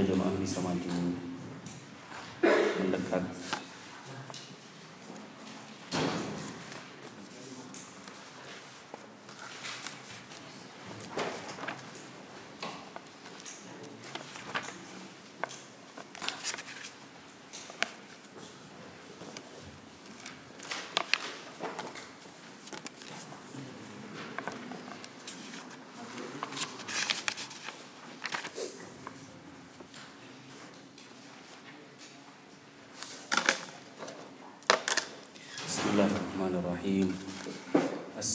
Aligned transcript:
ada 0.00 0.16
jemaah 0.16 0.32
bisa 0.40 0.64
maju 0.64 0.92
mendekat 2.80 3.20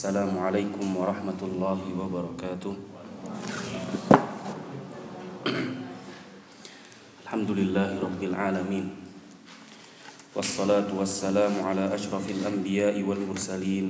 السلام 0.05 0.37
عليكم 0.37 0.85
ورحمة 1.01 1.41
الله 1.41 1.81
وبركاته. 1.97 2.73
الحمد 7.25 7.49
لله 7.49 7.89
رب 8.05 8.21
العالمين. 8.21 8.85
والصلاة 10.37 10.93
والسلام 10.93 11.57
على 11.57 11.89
أشرف 11.89 12.21
الأنبياء 12.21 13.01
والمرسلين 13.01 13.85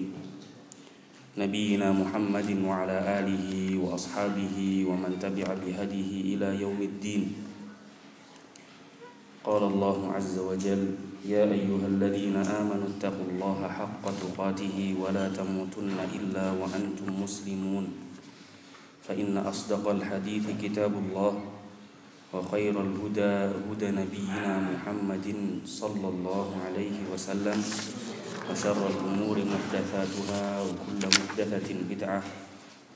نبينا 1.35 1.91
محمد 1.91 2.49
وعلى 2.63 2.97
آله 3.19 3.75
وأصحابه 3.75 4.55
ومن 4.87 5.19
تبع 5.19 5.47
بهديه 5.51 6.11
إلى 6.31 6.63
يوم 6.63 6.79
الدين. 6.79 7.23
قال 9.43 9.63
الله 9.67 9.99
عز 10.15 10.35
وجل 10.39 10.83
يا 11.25 11.41
أيها 11.49 11.87
الذين 11.89 12.37
آمنوا 12.37 12.87
اتقوا 12.97 13.27
الله 13.33 13.59
حق 13.67 14.03
تقاته 14.05 14.77
ولا 15.01 15.25
تموتن 15.33 15.97
إلا 16.13 16.45
وأنتم 16.61 17.09
مسلمون. 17.17 17.85
فإن 19.09 19.37
أصدق 19.37 19.81
الحديث 19.89 20.45
كتاب 20.61 20.93
الله 20.93 21.33
وخير 22.33 22.75
الهدى 22.81 23.33
هدى 23.69 23.89
نبينا 24.01 24.53
محمد 24.69 25.27
صلى 25.65 26.07
الله 26.13 26.47
عليه 26.65 26.97
وسلم 27.13 27.59
وشر 28.51 28.81
الأمور 28.93 29.37
محدثاتها 29.45 30.43
وكل 30.61 31.01
محدثة 31.09 31.69
بدعة 31.89 32.21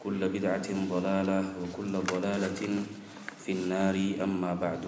كل 0.03 0.19
بدعة 0.29 0.67
ضلالة 0.89 1.39
وكل 1.61 1.93
ضلالة 2.13 2.61
في 3.41 3.51
النار 3.51 3.95
أما 4.21 4.53
بعد. 4.53 4.83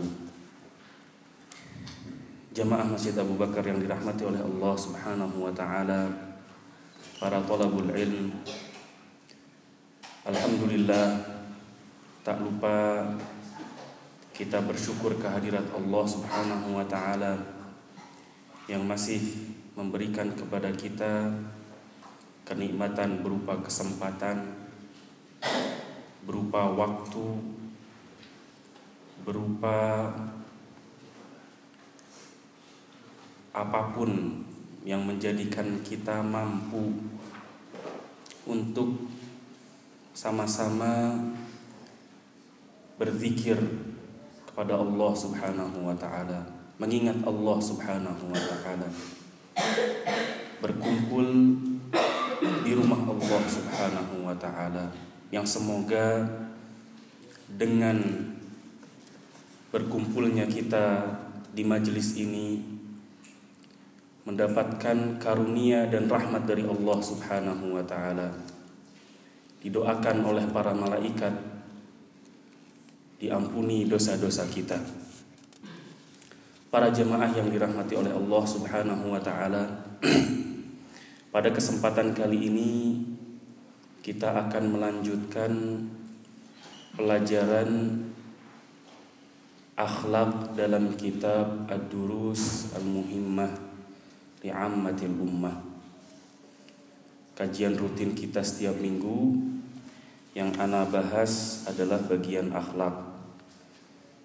Jamaah 2.51 2.83
Masjid 2.83 3.15
Abu 3.15 3.39
Bakar 3.39 3.63
yang 3.63 3.79
dirahmati 3.79 4.27
oleh 4.27 4.43
Allah 4.43 4.75
Subhanahu 4.75 5.47
wa 5.47 5.55
taala, 5.55 6.11
para 7.15 7.39
thalabul 7.47 7.87
ilm. 7.95 8.27
Alhamdulillah 10.27 11.15
tak 12.27 12.43
lupa 12.43 13.07
kita 14.35 14.59
bersyukur 14.67 15.15
kehadirat 15.15 15.63
Allah 15.71 16.03
Subhanahu 16.03 16.75
wa 16.75 16.83
taala 16.91 17.39
yang 18.67 18.83
masih 18.83 19.47
memberikan 19.79 20.35
kepada 20.35 20.75
kita 20.75 21.31
kenikmatan 22.43 23.23
berupa 23.23 23.63
kesempatan 23.63 24.59
berupa 26.27 26.67
waktu 26.67 27.31
berupa 29.23 30.11
apa 33.51 33.91
pun 33.91 34.39
yang 34.87 35.03
menjadikan 35.03 35.83
kita 35.83 36.23
mampu 36.23 36.95
untuk 38.47 39.11
sama-sama 40.15 41.19
berzikir 42.95 43.59
kepada 44.47 44.79
Allah 44.79 45.11
Subhanahu 45.15 45.87
wa 45.87 45.95
taala, 45.95 46.47
mengingat 46.79 47.19
Allah 47.27 47.57
Subhanahu 47.59 48.23
wa 48.31 48.41
taala. 48.41 48.87
Berkumpul 50.61 51.27
di 52.39 52.71
rumah 52.77 53.01
Allah 53.03 53.41
Subhanahu 53.49 54.25
wa 54.25 54.35
taala 54.37 54.87
yang 55.33 55.43
semoga 55.43 56.23
dengan 57.51 57.99
berkumpulnya 59.71 60.47
kita 60.47 61.03
di 61.51 61.63
majelis 61.67 62.15
ini 62.15 62.70
mendapatkan 64.31 65.19
karunia 65.19 65.91
dan 65.91 66.07
rahmat 66.07 66.47
dari 66.47 66.63
Allah 66.63 66.99
Subhanahu 67.03 67.75
wa 67.75 67.83
taala. 67.83 68.31
Didoakan 69.59 70.23
oleh 70.23 70.47
para 70.55 70.71
malaikat 70.71 71.35
diampuni 73.19 73.91
dosa-dosa 73.91 74.47
kita. 74.47 74.79
Para 76.71 76.87
jemaah 76.95 77.27
yang 77.35 77.51
dirahmati 77.51 77.99
oleh 77.99 78.15
Allah 78.15 78.43
Subhanahu 78.47 79.11
wa 79.11 79.19
taala, 79.19 79.83
pada 81.35 81.51
kesempatan 81.51 82.15
kali 82.15 82.47
ini 82.47 82.71
kita 83.99 84.47
akan 84.47 84.63
melanjutkan 84.79 85.51
pelajaran 86.95 87.99
akhlak 89.75 90.55
dalam 90.55 90.95
kitab 90.95 91.67
Ad-Durus 91.67 92.71
Al-Muhimmah 92.79 93.70
li'ammatil 94.41 95.15
ummah. 95.21 95.57
Kajian 97.37 97.77
rutin 97.77 98.13
kita 98.17 98.41
setiap 98.41 98.77
minggu. 98.77 99.37
Yang 100.31 100.49
ana 100.63 100.87
bahas 100.87 101.63
adalah 101.67 101.99
bagian 102.07 102.55
akhlak. 102.55 102.93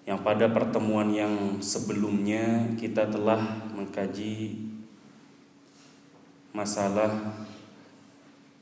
Yang 0.07 0.19
pada 0.23 0.45
pertemuan 0.47 1.11
yang 1.11 1.59
sebelumnya 1.59 2.71
kita 2.79 3.11
telah 3.11 3.43
mengkaji 3.75 4.55
masalah 6.55 7.11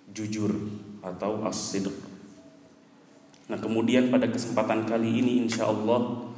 jujur 0.10 0.52
atau 1.06 1.46
as-sidq. 1.46 1.94
Nah 3.46 3.62
kemudian 3.62 4.10
pada 4.10 4.26
kesempatan 4.26 4.90
kali 4.90 5.22
ini 5.22 5.46
insya 5.46 5.70
Allah 5.70 6.34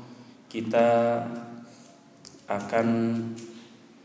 kita 0.52 1.24
akan 2.52 2.88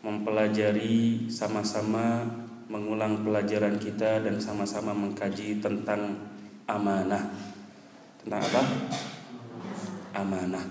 mempelajari 0.02 1.30
sama-sama 1.30 2.26
mengulang 2.66 3.22
pelajaran 3.22 3.78
kita 3.78 4.26
dan 4.26 4.36
sama-sama 4.42 4.90
mengkaji 4.90 5.62
tentang 5.62 6.18
amanah. 6.66 7.30
Tentang 8.22 8.42
apa? 8.42 8.62
Amanah. 10.18 10.66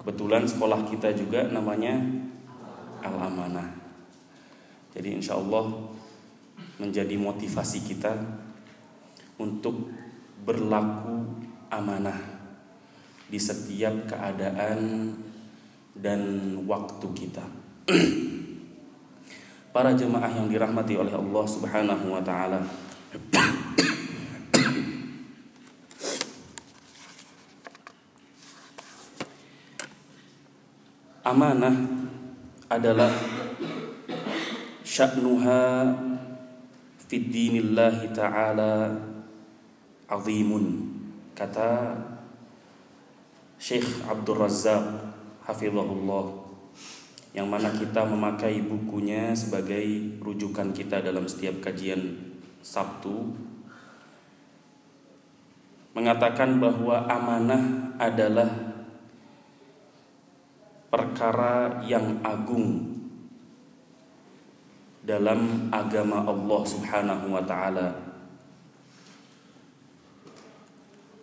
Kebetulan 0.00 0.48
sekolah 0.48 0.84
kita 0.88 1.12
juga 1.12 1.48
namanya 1.48 2.00
Al-Amanah. 3.04 3.68
Jadi 4.96 5.20
insya 5.20 5.36
Allah 5.36 5.70
menjadi 6.80 7.16
motivasi 7.20 7.84
kita 7.84 8.16
untuk 9.40 9.92
berlaku 10.44 11.24
amanah 11.68 12.16
di 13.28 13.38
setiap 13.38 14.08
keadaan 14.10 15.12
dan 16.00 16.20
waktu 16.64 17.06
kita. 17.12 17.44
Para 19.76 19.94
jemaah 19.94 20.32
yang 20.34 20.50
dirahmati 20.50 20.98
oleh 20.98 21.14
Allah 21.14 21.44
Subhanahu 21.46 22.10
wa 22.10 22.18
taala. 22.24 22.58
Amanah 31.30 31.76
adalah 32.66 33.12
sya'nuha 34.82 35.94
fid 37.06 37.30
dinillahi 37.30 38.10
ta'ala 38.10 38.98
azimun 40.10 40.90
kata 41.34 41.94
Syekh 43.60 44.06
Abdul 44.06 44.42
Razzaq 44.42 45.09
hafizahullah 45.50 46.46
yang 47.34 47.50
mana 47.50 47.74
kita 47.74 48.06
memakai 48.06 48.62
bukunya 48.62 49.34
sebagai 49.34 49.82
rujukan 50.22 50.70
kita 50.70 51.02
dalam 51.02 51.26
setiap 51.26 51.58
kajian 51.58 52.18
Sabtu 52.62 53.34
mengatakan 55.94 56.62
bahwa 56.62 57.02
amanah 57.10 57.94
adalah 57.98 58.50
perkara 60.90 61.82
yang 61.86 62.18
agung 62.22 62.98
dalam 65.02 65.70
agama 65.70 66.26
Allah 66.26 66.62
Subhanahu 66.66 67.26
wa 67.34 67.42
taala. 67.46 67.88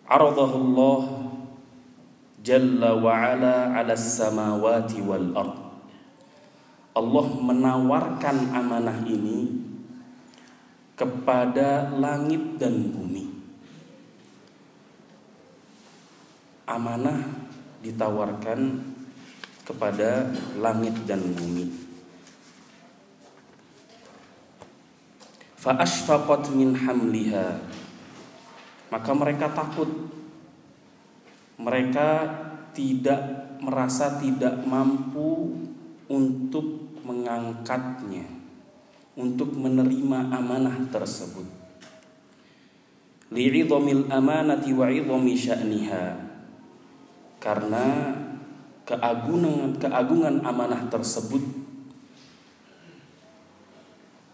Aradahullah 0.08 1.00
Jalla 2.38 2.94
wa 2.94 3.12
ala 3.12 3.74
ala 3.74 3.94
samawati 3.98 5.02
wal 5.02 5.34
ard. 5.34 5.56
Allah 6.98 7.26
menawarkan 7.30 8.36
amanah 8.54 9.06
ini 9.06 9.54
kepada 10.98 11.94
langit 11.94 12.58
dan 12.58 12.90
bumi. 12.90 13.30
Amanah 16.66 17.22
ditawarkan 17.82 18.82
kepada 19.62 20.26
langit 20.58 20.94
dan 21.06 21.22
bumi. 21.38 21.70
Fa 25.54 25.78
ashfaqat 25.78 26.50
min 26.54 26.74
hamliha. 26.74 27.62
Maka 28.90 29.10
mereka 29.14 29.52
takut. 29.54 30.17
Mereka 31.58 32.08
tidak 32.72 33.20
merasa 33.58 34.22
tidak 34.22 34.62
mampu 34.62 35.58
untuk 36.06 36.94
mengangkatnya 37.02 38.38
untuk 39.18 39.50
menerima 39.58 40.30
amanah 40.30 40.78
tersebut. 40.94 41.44
Li'idhamil 43.34 44.06
amanati 44.06 44.70
wa 44.70 44.86
'idhami 44.86 45.34
sya'niha. 45.34 46.30
Karena 47.42 48.14
keagungan 48.86 49.76
keagungan 49.76 50.40
amanah 50.46 50.86
tersebut 50.88 51.42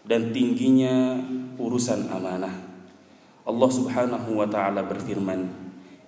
dan 0.05 0.29
tingginya 0.31 1.17
urusan 1.57 2.07
amanah. 2.07 2.53
Allah 3.45 3.69
Subhanahu 3.69 4.37
wa 4.37 4.47
taala 4.47 4.85
berfirman, 4.85 5.64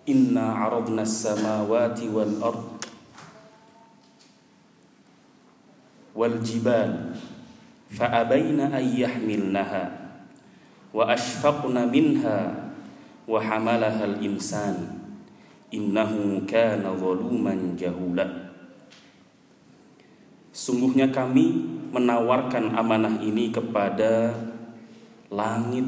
inna 0.07 0.55
aradna 0.65 1.03
samawati 1.03 2.07
wal 2.07 2.35
ard 2.39 2.63
wal 6.15 6.37
jibal 6.39 7.13
يحملنها 7.91 8.71
an 8.71 8.83
yahmilnaha 8.83 9.83
wa 10.95 11.03
ashfaqna 11.11 11.85
minha 11.87 12.71
wa 13.27 13.39
hamalaha 13.43 14.07
al 14.07 14.17
Sungguhnya 20.57 21.13
kami 21.13 21.69
menawarkan 21.93 22.73
amanah 22.73 23.21
ini 23.21 23.53
kepada 23.53 24.33
langit, 25.29 25.85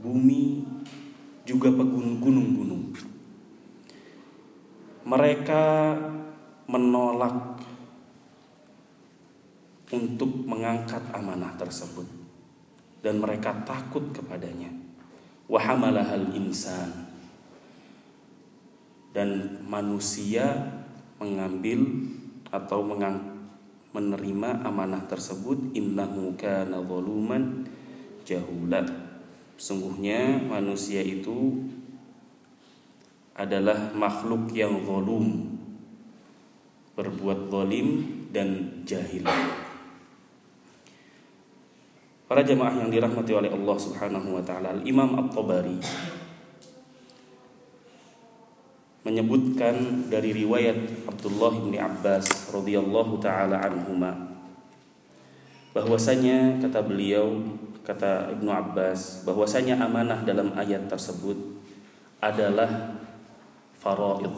bumi, 0.00 0.64
juga 1.44 1.68
pegunung-gunung. 1.68 2.81
Mereka 5.02 5.64
menolak 6.70 7.58
untuk 9.92 10.30
mengangkat 10.46 11.02
amanah 11.12 11.52
tersebut. 11.58 12.06
Dan 13.02 13.18
mereka 13.18 13.50
takut 13.66 14.14
kepadanya. 14.14 14.70
Wahamalahal 15.50 16.32
insan. 16.38 17.10
Dan 19.12 19.60
manusia 19.66 20.70
mengambil 21.18 21.82
atau 22.48 22.80
mengang, 22.80 23.18
menerima 23.92 24.64
amanah 24.64 25.04
tersebut. 25.10 25.74
Innahu 25.76 26.38
kana 26.38 26.80
zaluman 26.80 27.66
jahulat 28.22 28.88
sungguhnya 29.62 30.42
manusia 30.42 30.98
itu 31.02 31.62
adalah 33.32 33.92
makhluk 33.96 34.52
yang 34.52 34.84
zalim 34.84 35.56
berbuat 36.92 37.48
zalim 37.48 37.88
dan 38.28 38.80
jahil. 38.84 39.24
Para 42.28 42.40
jemaah 42.44 42.72
yang 42.80 42.88
dirahmati 42.88 43.32
oleh 43.32 43.52
Allah 43.52 43.76
Subhanahu 43.76 44.40
wa 44.40 44.42
taala, 44.44 44.76
Imam 44.84 45.16
At-Tabari 45.20 45.80
menyebutkan 49.02 50.06
dari 50.08 50.30
riwayat 50.30 51.10
Abdullah 51.10 51.52
bin 51.58 51.74
Abbas 51.74 52.54
radhiyallahu 52.54 53.18
taala 53.18 53.58
anhuma 53.58 54.14
bahwasanya 55.74 56.62
kata 56.62 56.86
beliau 56.86 57.42
kata 57.82 58.30
Ibnu 58.38 58.46
Abbas 58.46 59.26
bahwasanya 59.26 59.82
amanah 59.82 60.22
dalam 60.22 60.54
ayat 60.54 60.86
tersebut 60.86 61.34
adalah 62.22 62.94
faraid 63.82 64.30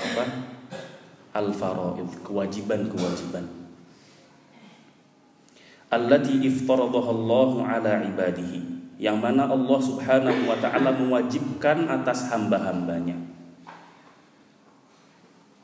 apa? 0.00 0.24
Al 1.36 1.52
faraid 1.52 2.08
kewajiban-kewajiban. 2.24 3.44
Allati 5.92 6.40
iftaradaha 6.48 7.10
Allah 7.12 7.50
ala 7.68 7.94
ibadihi. 8.08 8.72
Yang 8.96 9.18
mana 9.20 9.44
Allah 9.50 9.78
Subhanahu 9.84 10.40
wa 10.48 10.56
taala 10.56 10.96
mewajibkan 10.96 11.84
atas 11.92 12.32
hamba-hambanya. 12.32 13.20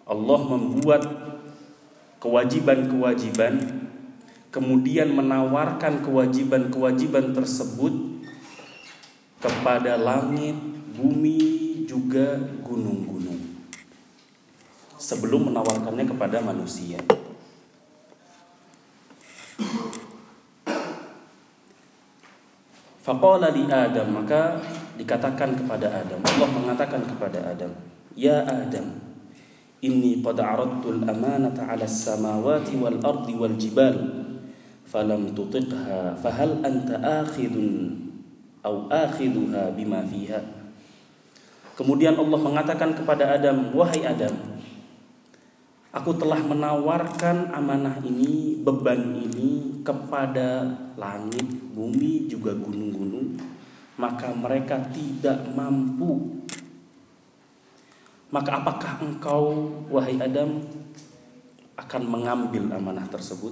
Allah 0.04 0.40
membuat 0.44 1.06
kewajiban-kewajiban 2.20 3.80
kemudian 4.50 5.14
menawarkan 5.14 6.02
kewajiban-kewajiban 6.02 7.30
tersebut 7.32 7.94
kepada 9.38 9.94
langit, 9.94 10.58
bumi, 10.98 11.69
juga 11.90 12.38
gunung-gunung. 12.62 13.66
Sebelum 14.94 15.50
menawarkannya 15.50 16.06
kepada 16.06 16.38
manusia. 16.38 17.02
Faqala 23.00 23.50
li 23.50 23.66
Adam 23.66 24.22
maka 24.22 24.62
dikatakan 24.94 25.56
kepada 25.56 25.88
Adam 25.88 26.20
Allah 26.20 26.48
mengatakan 26.52 27.00
kepada 27.02 27.40
Adam 27.48 27.72
Ya 28.12 28.44
Adam 28.44 28.92
inni 29.80 30.20
qad 30.20 30.36
aradtu 30.36 31.00
al-amanata 31.00 31.64
'ala 31.64 31.88
as-samawati 31.88 32.76
wal 32.76 33.00
ardi 33.00 33.32
wal 33.34 33.56
jibal 33.56 33.96
falam 34.84 35.32
tutiqha 35.32 36.12
fahal 36.20 36.60
anta 36.60 37.24
akhidun 37.24 38.04
aw 38.60 38.92
akhiduha 38.92 39.72
bima 39.72 40.04
fiha 40.04 40.59
Kemudian 41.80 42.12
Allah 42.20 42.36
mengatakan 42.36 42.92
kepada 42.92 43.40
Adam 43.40 43.72
wahai 43.72 44.04
Adam 44.04 44.36
Aku 45.90 46.14
telah 46.14 46.38
menawarkan 46.38 47.50
amanah 47.50 47.98
ini, 48.06 48.62
beban 48.62 49.10
ini 49.10 49.82
kepada 49.82 50.70
langit, 50.94 51.50
bumi, 51.74 52.30
juga 52.30 52.54
gunung-gunung, 52.54 53.34
maka 53.98 54.30
mereka 54.30 54.78
tidak 54.94 55.50
mampu. 55.50 56.46
Maka 58.30 58.62
apakah 58.62 59.02
engkau, 59.02 59.66
wahai 59.90 60.14
Adam, 60.22 60.62
akan 61.74 62.02
mengambil 62.06 62.70
amanah 62.70 63.10
tersebut? 63.10 63.50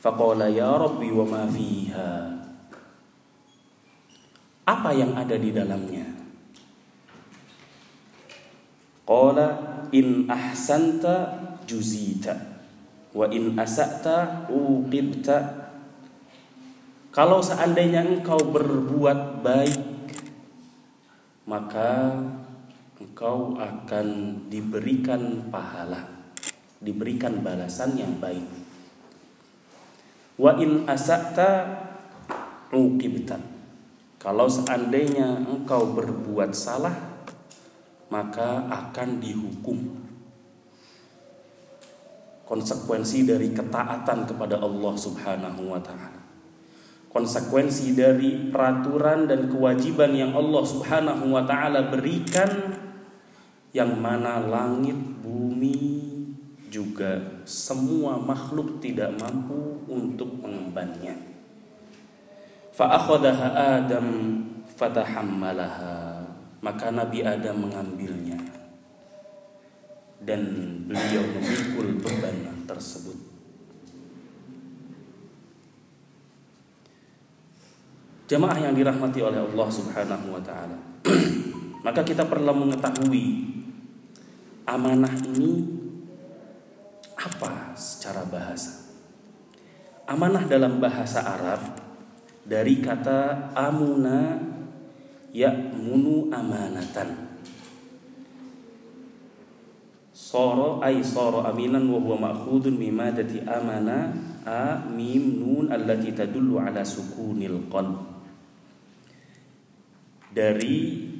Faqala 0.00 0.48
ya 0.48 0.80
Rabbi 0.80 1.12
wa 1.12 1.28
ma 1.28 1.44
fiha. 1.44 2.40
Apa 4.64 4.96
yang 4.96 5.12
ada 5.12 5.36
di 5.36 5.52
dalamnya? 5.52 6.09
Qala 9.10 9.46
in 9.90 10.30
ahsanta 10.30 11.34
juzita 11.66 12.30
wa 13.10 13.26
in 13.26 13.58
asa'ta 13.58 14.46
uqibta. 14.46 15.66
Kalau 17.10 17.42
seandainya 17.42 18.06
engkau 18.06 18.38
berbuat 18.38 19.42
baik 19.42 19.82
maka 21.50 22.22
engkau 23.02 23.58
akan 23.58 24.06
diberikan 24.46 25.50
pahala 25.50 26.06
diberikan 26.78 27.42
balasan 27.42 27.98
yang 27.98 28.14
baik. 28.22 28.46
Wa 30.38 30.54
in 30.62 30.86
asa'ta 30.86 31.82
uqibta. 32.70 33.42
Kalau 34.22 34.46
seandainya 34.46 35.42
engkau 35.50 35.98
berbuat 35.98 36.54
salah 36.54 37.09
maka 38.10 38.66
akan 38.66 39.22
dihukum 39.22 39.78
konsekuensi 42.50 43.22
dari 43.22 43.54
ketaatan 43.54 44.26
kepada 44.26 44.58
Allah 44.58 44.94
Subhanahu 44.98 45.70
wa 45.70 45.78
taala. 45.78 46.18
Konsekuensi 47.10 47.94
dari 47.94 48.50
peraturan 48.50 49.30
dan 49.30 49.46
kewajiban 49.46 50.10
yang 50.14 50.34
Allah 50.34 50.62
Subhanahu 50.66 51.30
wa 51.30 51.46
taala 51.46 51.90
berikan 51.90 52.74
yang 53.70 53.94
mana 54.02 54.42
langit, 54.42 54.98
bumi 55.22 56.10
juga 56.70 57.42
semua 57.46 58.18
makhluk 58.18 58.82
tidak 58.82 59.14
mampu 59.14 59.86
untuk 59.86 60.34
mengembannya. 60.42 61.14
Maka 66.60 66.92
Nabi 66.92 67.24
Adam 67.24 67.68
mengambilnya 67.68 68.36
dan 70.20 70.40
beliau 70.84 71.24
memikul 71.24 71.96
beban 72.04 72.64
tersebut. 72.68 73.16
Jamaah 78.30 78.58
yang 78.62 78.78
dirahmati 78.78 79.18
oleh 79.26 79.42
Allah 79.42 79.68
Subhanahu 79.72 80.26
wa 80.30 80.42
taala. 80.44 80.78
Maka 81.86 82.06
kita 82.06 82.28
perlu 82.30 82.54
mengetahui 82.54 83.26
amanah 84.70 85.10
ini 85.34 85.66
apa 87.18 87.74
secara 87.74 88.22
bahasa. 88.30 88.94
Amanah 90.06 90.46
dalam 90.46 90.78
bahasa 90.78 91.26
Arab 91.26 91.74
dari 92.46 92.78
kata 92.78 93.50
amuna 93.58 94.49
ya'munu 95.30 96.30
amanatan 96.34 97.30
Soro 100.30 100.78
ay 100.78 101.02
soro 101.02 101.42
aminan 101.42 101.90
wa 101.90 101.98
huwa 101.98 102.30
ma'khudun 102.30 102.78
mimadati 102.78 103.42
amana 103.42 104.14
a 104.46 104.78
mim 104.86 105.42
nun 105.42 105.66
allati 105.74 106.14
tadullu 106.14 106.60
ala 106.62 106.86
sukunil 106.86 107.66
qalb. 107.66 107.98
Dari 110.30 111.10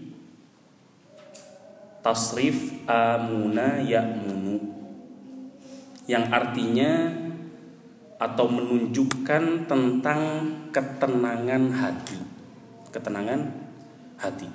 tasrif 2.06 2.86
amuna 2.86 3.82
ya'munu 3.82 4.62
yang 6.06 6.30
artinya 6.30 7.10
atau 8.14 8.46
menunjukkan 8.46 9.66
tentang 9.66 10.22
ketenangan 10.70 11.72
hati. 11.74 12.20
Ketenangan 12.94 13.69
hati. 14.20 14.48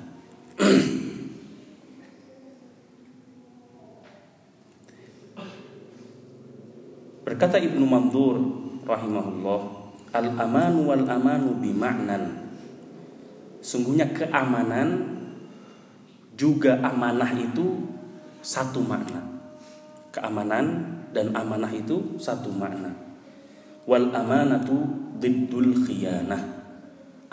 Berkata 7.25 7.57
Ibnu 7.57 7.83
Mandur 7.89 8.37
rahimahullah, 8.85 9.61
al-amanu 10.13 10.93
wal 10.93 11.03
amanu 11.09 11.57
bima'nan. 11.57 12.45
Sungguhnya 13.65 14.13
keamanan 14.13 15.17
juga 16.37 16.77
amanah 16.85 17.33
itu 17.33 17.81
satu 18.45 18.85
makna. 18.85 19.25
Keamanan 20.13 20.95
dan 21.17 21.33
amanah 21.33 21.73
itu 21.73 22.21
satu 22.21 22.53
makna. 22.53 22.93
Wal 23.89 24.13
amanatu 24.13 24.85
diddul 25.17 25.81
khiyanah. 25.81 26.61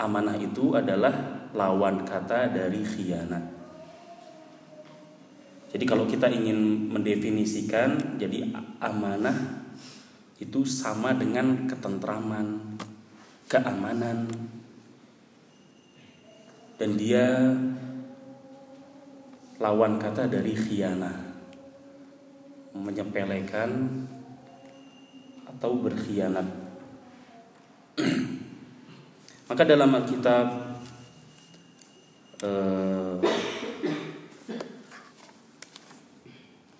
Amanah 0.01 0.35
itu 0.41 0.73
adalah 0.73 1.42
lawan 1.53 2.01
kata 2.01 2.49
dari 2.49 2.81
khianat. 2.81 3.45
Jadi 5.73 5.85
kalau 5.89 6.05
kita 6.05 6.29
ingin 6.29 6.89
mendefinisikan 6.93 8.17
jadi 8.21 8.45
amanah 8.77 9.65
itu 10.37 10.61
sama 10.65 11.17
dengan 11.17 11.65
ketentraman, 11.65 12.77
keamanan, 13.49 14.29
dan 16.77 16.91
dia 16.93 17.57
lawan 19.57 19.97
kata 19.97 20.29
dari 20.29 20.53
khianah, 20.53 21.17
menyepelekan 22.77 23.71
atau 25.47 25.71
berkhianat. 25.79 26.47
Maka 29.49 29.63
dalam 29.63 29.89
Alkitab 29.89 30.72
eh, 32.43 33.13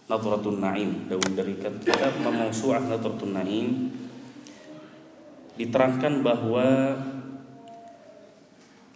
Nadratun 0.04 0.62
Naim 0.62 1.10
dari 1.10 1.58
kitab 1.58 2.14
Mawsu'ah 2.22 2.86
Nadratun 2.86 3.34
Naim 3.34 3.90
diterangkan 5.58 6.22
bahwa 6.22 6.98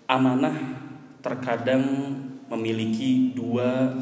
amanah 0.06 0.58
terkadang 1.24 1.84
memiliki 2.48 3.36
dua 3.36 3.98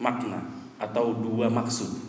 makna 0.00 0.48
atau 0.80 1.12
dua 1.16 1.52
maksud. 1.52 2.08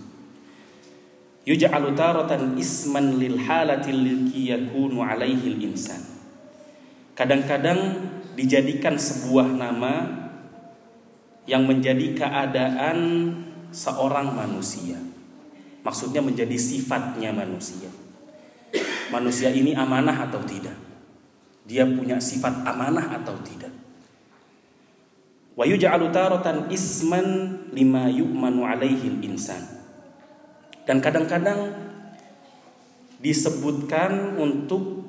Yuj'alu 1.41 1.98
taratan 1.98 2.55
isman 2.55 3.17
lil 3.17 3.36
halati 3.36 3.91
liki 3.91 4.53
yakunu 4.53 5.01
alaihi 5.01 5.60
insan. 5.65 6.11
Kadang-kadang 7.22 8.01
dijadikan 8.34 8.98
sebuah 8.98 9.46
nama 9.46 10.10
yang 11.46 11.70
menjadi 11.70 12.18
keadaan 12.18 12.98
seorang 13.70 14.34
manusia. 14.34 14.98
Maksudnya 15.86 16.25
menjadi 16.25 16.58
sifatnya 16.58 17.30
manusia. 17.30 17.94
Manusia 19.13 19.54
ini 19.54 19.78
amanah 19.78 20.25
atau 20.25 20.42
tidak? 20.50 20.74
Dia 21.70 21.86
punya 21.86 22.18
sifat 22.18 22.66
amanah 22.66 23.22
atau 23.22 23.38
tidak? 23.46 23.70
Wa 25.54 25.70
yuj'alu 25.70 26.10
taratan 26.10 26.74
isman 26.74 27.70
lima 27.70 28.10
yu'manu 28.10 28.66
alaihi 28.66 29.22
insan. 29.22 29.62
Dan 30.90 30.98
kadang-kadang 30.98 31.70
disebutkan 33.22 34.42
untuk 34.42 35.00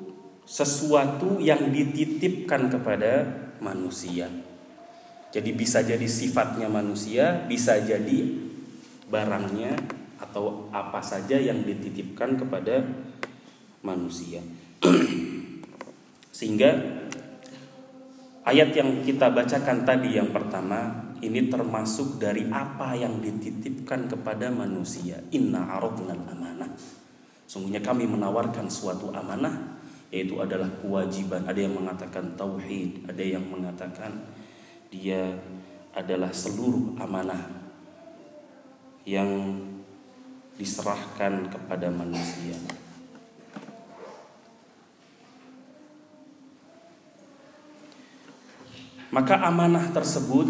sesuatu 0.43 1.39
yang 1.39 1.71
dititipkan 1.71 2.67
kepada 2.67 3.27
manusia. 3.63 4.27
Jadi 5.33 5.49
bisa 5.55 5.81
jadi 5.81 6.05
sifatnya 6.05 6.69
manusia, 6.69 7.41
bisa 7.49 7.79
jadi 7.81 8.27
barangnya 9.09 9.73
atau 10.21 10.69
apa 10.69 11.01
saja 11.01 11.41
yang 11.41 11.65
dititipkan 11.65 12.37
kepada 12.37 12.85
manusia. 13.81 14.45
Sehingga 16.37 16.69
ayat 18.45 18.69
yang 18.77 19.01
kita 19.01 19.33
bacakan 19.33 19.87
tadi 19.87 20.21
yang 20.21 20.29
pertama 20.29 21.09
ini 21.23 21.47
termasuk 21.47 22.19
dari 22.19 22.45
apa 22.51 22.93
yang 22.93 23.23
dititipkan 23.23 24.11
kepada 24.11 24.51
manusia. 24.51 25.23
Inna 25.31 25.65
aradnal 25.79 26.29
amanah. 26.29 26.69
Sungguhnya 27.47 27.79
kami 27.79 28.05
menawarkan 28.05 28.67
suatu 28.67 29.09
amanah 29.09 29.82
yaitu 30.13 30.37
adalah 30.37 30.69
kewajiban. 30.77 31.41
Ada 31.49 31.65
yang 31.65 31.73
mengatakan 31.73 32.37
tauhid, 32.37 33.09
ada 33.09 33.23
yang 33.25 33.41
mengatakan 33.49 34.13
dia 34.93 35.33
adalah 35.97 36.29
seluruh 36.29 36.93
amanah 37.01 37.49
yang 39.09 39.57
diserahkan 40.53 41.49
kepada 41.49 41.89
manusia. 41.89 42.53
Maka 49.09 49.41
amanah 49.49 49.89
tersebut, 49.93 50.45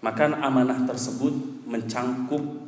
maka 0.00 0.32
amanah 0.40 0.88
tersebut 0.88 1.32
mencangkup 1.68 2.63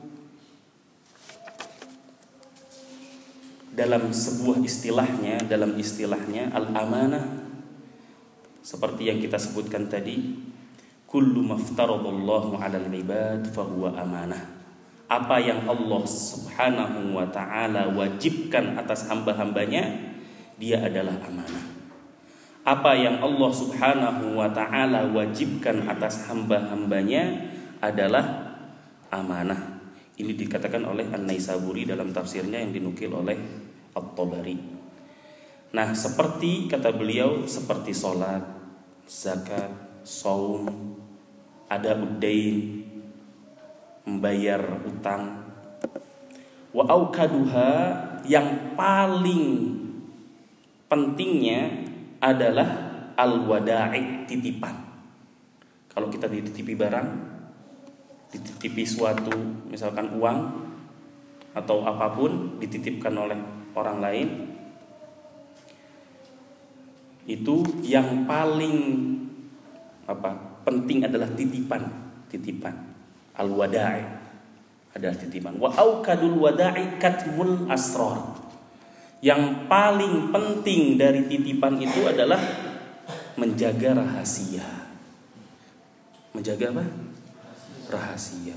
dalam 3.76 4.08
sebuah 4.08 4.64
istilahnya, 4.64 5.44
dalam 5.44 5.76
istilahnya 5.76 6.48
al-amanah 6.56 7.44
seperti 8.64 9.12
yang 9.12 9.20
kita 9.22 9.36
sebutkan 9.38 9.86
tadi 9.86 10.34
kullu 11.04 11.44
maftaradallahu 11.44 12.56
'alal 12.58 12.88
ibad 12.90 13.46
fahuwa 13.52 13.94
amanah. 13.94 14.42
Apa 15.06 15.38
yang 15.38 15.68
Allah 15.70 16.02
Subhanahu 16.02 17.14
wa 17.14 17.28
taala 17.30 17.94
wajibkan 17.94 18.74
atas 18.74 19.06
hamba-hambanya, 19.06 19.86
dia 20.58 20.82
adalah 20.82 21.14
amanah. 21.22 21.64
Apa 22.66 22.98
yang 22.98 23.22
Allah 23.22 23.50
Subhanahu 23.54 24.34
wa 24.34 24.50
taala 24.50 25.06
wajibkan 25.14 25.86
atas 25.86 26.26
hamba-hambanya 26.26 27.54
adalah 27.78 28.58
amanah. 29.14 29.78
Ini 30.18 30.32
dikatakan 30.34 30.82
oleh 30.82 31.06
An-Naisaburi 31.12 31.86
dalam 31.86 32.10
tafsirnya 32.10 32.58
yang 32.58 32.74
dinukil 32.74 33.14
oleh 33.14 33.65
At-Tabari. 33.96 34.60
Nah, 35.72 35.96
seperti 35.96 36.68
kata 36.68 36.92
beliau 36.92 37.48
seperti 37.48 37.96
sholat, 37.96 38.44
zakat, 39.08 39.72
saum, 40.04 40.68
ada 41.66 41.98
udain 41.98 42.86
membayar 44.06 44.62
utang 44.86 45.42
wa 46.70 46.84
aukaduha 46.86 47.70
yang 48.28 48.78
paling 48.78 49.74
pentingnya 50.86 51.90
adalah 52.22 52.68
al 53.18 53.42
wada'i 53.50 54.28
titipan 54.30 54.78
kalau 55.90 56.06
kita 56.06 56.30
dititipi 56.30 56.78
barang 56.78 57.08
dititipi 58.30 58.86
suatu 58.86 59.34
misalkan 59.66 60.14
uang 60.14 60.38
atau 61.56 61.82
apa 61.82 62.14
pun 62.14 62.60
dititipkan 62.62 63.16
oleh 63.16 63.40
orang 63.76 64.00
lain 64.00 64.28
itu 67.28 67.60
yang 67.84 68.24
paling 68.24 68.76
apa 70.06 70.62
penting 70.62 71.04
adalah 71.06 71.30
titipan, 71.34 71.82
titipan. 72.30 72.74
Al-wada'i 73.36 74.02
adalah 74.96 75.16
titipan. 75.18 75.60
Wa 75.60 75.74
aukadul 75.76 76.40
wada'i 76.40 76.96
katmul 76.96 77.68
asrar. 77.68 78.46
Yang 79.20 79.66
paling 79.66 80.30
penting 80.30 80.96
dari 80.96 81.26
titipan 81.26 81.76
itu 81.82 82.06
adalah 82.06 82.38
menjaga 83.34 84.00
rahasia. 84.00 84.64
Menjaga 86.32 86.72
apa? 86.72 86.84
Rahasia. 87.90 88.56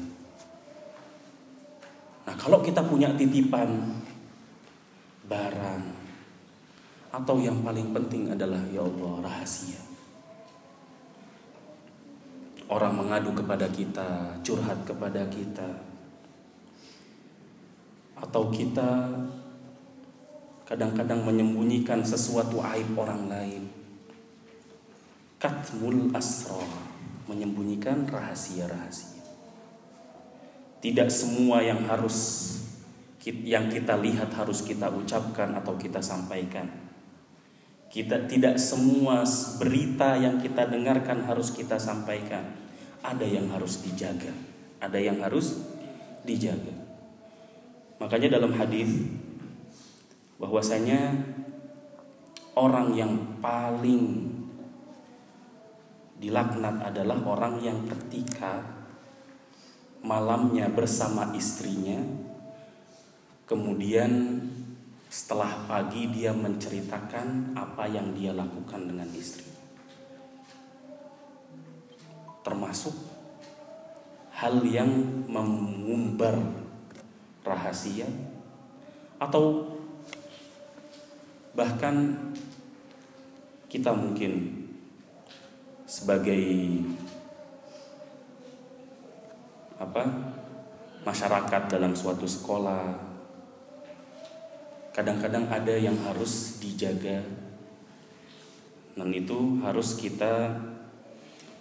Nah, 2.29 2.35
kalau 2.37 2.61
kita 2.61 2.85
punya 2.85 3.09
titipan 3.17 3.97
barang 5.29 5.83
atau 7.09 7.35
yang 7.41 7.61
paling 7.61 7.93
penting 7.93 8.33
adalah 8.33 8.61
ya 8.69 8.81
Allah 8.81 9.13
rahasia. 9.25 9.81
Orang 12.69 13.01
mengadu 13.01 13.33
kepada 13.33 13.65
kita, 13.73 14.37
curhat 14.45 14.85
kepada 14.85 15.25
kita, 15.33 15.65
atau 18.13 18.53
kita 18.53 19.09
kadang-kadang 20.69 21.25
menyembunyikan 21.25 22.05
sesuatu 22.05 22.61
aib 22.61 22.93
orang 22.93 23.25
lain. 23.25 23.63
Katmul 25.41 26.13
asrar, 26.13 26.69
menyembunyikan 27.25 28.05
rahasia-rahasia. 28.05 29.17
Tidak 30.77 31.09
semua 31.09 31.65
yang 31.65 31.89
harus 31.89 32.17
yang 33.27 33.67
kita 33.67 33.99
lihat 33.99 34.31
harus 34.31 34.63
kita 34.63 34.87
ucapkan 34.87 35.51
atau 35.59 35.75
kita 35.75 35.99
sampaikan. 35.99 36.71
Kita 37.89 38.29
tidak 38.29 38.55
semua 38.61 39.25
berita 39.59 40.15
yang 40.15 40.39
kita 40.39 40.69
dengarkan 40.69 41.25
harus 41.27 41.51
kita 41.51 41.75
sampaikan. 41.75 42.55
Ada 43.03 43.25
yang 43.25 43.51
harus 43.51 43.83
dijaga, 43.83 44.31
ada 44.79 44.99
yang 45.01 45.19
harus 45.19 45.59
dijaga. 46.23 46.71
Makanya 47.99 48.39
dalam 48.39 48.55
hadis 48.55 49.03
bahwasanya 50.39 51.11
orang 52.55 52.95
yang 52.95 53.13
paling 53.43 54.31
dilaknat 56.19 56.83
adalah 56.83 57.19
orang 57.23 57.59
yang 57.59 57.79
ketika 57.87 58.63
malamnya 60.03 60.71
bersama 60.71 61.31
istrinya 61.35 61.99
kemudian 63.49 64.37
setelah 65.09 65.65
pagi 65.65 66.05
dia 66.13 66.29
menceritakan 66.29 67.57
apa 67.57 67.89
yang 67.89 68.13
dia 68.13 68.29
lakukan 68.29 68.85
dengan 68.85 69.09
istri. 69.17 69.41
Termasuk 72.45 72.93
hal 74.37 74.61
yang 74.69 74.87
mengumbar 75.25 76.37
rahasia 77.41 78.05
atau 79.17 79.65
bahkan 81.57 82.13
kita 83.65 83.89
mungkin 83.89 84.61
sebagai 85.89 86.45
apa 89.81 90.05
masyarakat 91.01 91.61
dalam 91.65 91.97
suatu 91.97 92.29
sekolah 92.29 93.08
kadang-kadang 94.99 95.47
ada 95.47 95.71
yang 95.79 95.95
harus 96.03 96.59
dijaga 96.59 97.23
dan 98.99 99.15
itu 99.15 99.63
harus 99.63 99.95
kita 99.95 100.59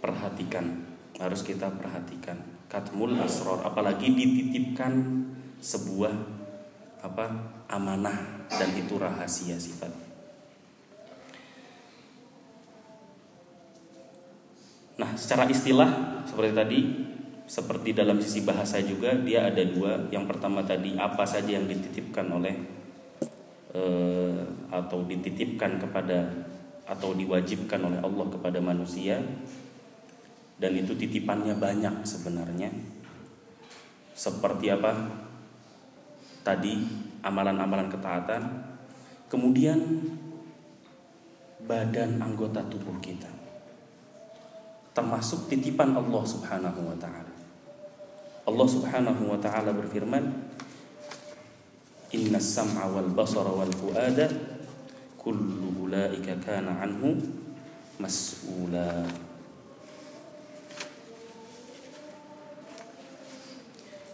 perhatikan 0.03 0.83
harus 1.22 1.46
kita 1.46 1.70
perhatikan 1.70 2.35
katmul 2.66 3.14
asror 3.22 3.62
apalagi 3.62 4.11
dititipkan 4.11 5.22
sebuah 5.62 6.11
apa 6.98 7.27
amanah 7.70 8.51
dan 8.51 8.74
itu 8.74 8.98
rahasia 8.98 9.55
sifat. 9.55 9.94
Nah, 14.98 15.14
secara 15.14 15.46
istilah 15.46 16.22
seperti 16.27 16.53
tadi, 16.59 16.81
seperti 17.46 17.94
dalam 17.94 18.18
sisi 18.18 18.42
bahasa 18.42 18.83
juga 18.83 19.14
dia 19.14 19.46
ada 19.46 19.62
dua. 19.62 20.11
Yang 20.11 20.27
pertama 20.27 20.66
tadi 20.66 20.98
apa 20.98 21.22
saja 21.22 21.55
yang 21.55 21.70
dititipkan 21.70 22.27
oleh 22.35 22.78
eh, 23.74 24.38
atau 24.68 25.04
dititipkan 25.04 25.81
kepada 25.81 26.28
atau 26.88 27.12
diwajibkan 27.12 27.85
oleh 27.85 28.00
Allah 28.00 28.26
kepada 28.33 28.59
manusia 28.64 29.20
dan 30.57 30.72
itu 30.74 30.96
titipannya 30.96 31.54
banyak 31.57 32.04
sebenarnya. 32.04 32.72
Seperti 34.18 34.72
apa? 34.72 34.92
tadi 36.48 36.81
amalan-amalan 37.20 37.92
ketaatan, 37.92 38.40
kemudian 39.28 39.76
badan 41.68 42.16
anggota 42.16 42.64
tubuh 42.72 42.96
kita. 43.04 43.28
Termasuk 44.96 45.52
titipan 45.52 45.92
Allah 45.92 46.24
Subhanahu 46.24 46.81
wa 46.88 46.96
taala. 46.96 47.35
Allah 48.48 48.68
Subhanahu 48.68 49.28
wa 49.28 49.37
taala 49.37 49.76
berfirman, 49.76 50.24
"Inna 52.14 52.40
sam'a 52.40 52.88
wal 52.88 53.12
basara 53.12 53.53
wal 53.53 53.73
fuada 53.73 54.29
kullu 55.21 55.88
ulaika 55.88 56.37
kana 56.40 56.81
anhu 56.81 57.16
mas'ula." 58.01 59.05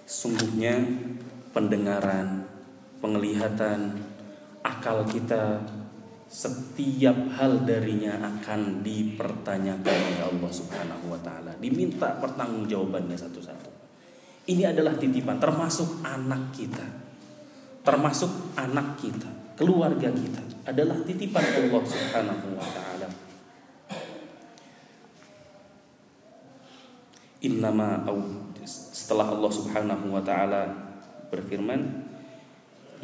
Sungguhnya 0.05 0.81
pendengaran, 1.53 2.49
penglihatan, 3.03 4.01
akal 4.65 5.05
kita 5.05 5.61
setiap 6.25 7.15
hal 7.37 7.63
darinya 7.63 8.19
akan 8.19 8.83
dipertanyakan 8.83 9.95
oleh 9.95 10.23
Allah 10.25 10.51
Subhanahu 10.51 11.13
wa 11.13 11.21
taala. 11.23 11.53
Diminta 11.61 12.17
pertanggungjawabannya 12.19 13.15
satu-satu. 13.15 13.71
Ini 14.51 14.75
adalah 14.75 14.99
titipan 14.99 15.39
termasuk 15.39 16.03
anak 16.03 16.51
kita. 16.51 16.83
Termasuk 17.85 18.57
anak 18.57 18.97
kita, 18.97 19.29
keluarga 19.61 20.09
kita 20.09 20.41
adalah 20.65 20.97
titipan 21.05 21.45
Allah 21.45 21.83
Subhanahu 21.85 22.47
wa 22.57 22.65
taala. 22.73 23.09
Innama 27.45 28.09
setelah 28.65 29.37
Allah 29.37 29.53
Subhanahu 29.53 30.17
wa 30.17 30.25
taala 30.25 30.65
berfirman 31.29 32.09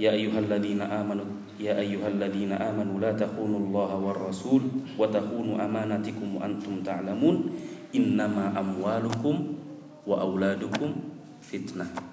Ya 0.01 0.17
ayyuhalladzina 0.17 0.89
amanu 0.89 1.29
ya 1.61 1.77
ayyuhalladzina 1.77 2.57
amanu 2.57 2.97
la 3.05 3.13
takhunullaha 3.13 4.01
war 4.01 4.17
rasul 4.17 4.65
wa 4.97 5.05
takhunu 5.13 5.61
amanatikum 5.61 6.41
antum 6.41 6.81
ta'lamun 6.81 7.53
innama 7.93 8.49
amwalukum 8.57 9.61
wa 10.09 10.25
auladukum 10.25 10.97
fitnah 11.45 12.10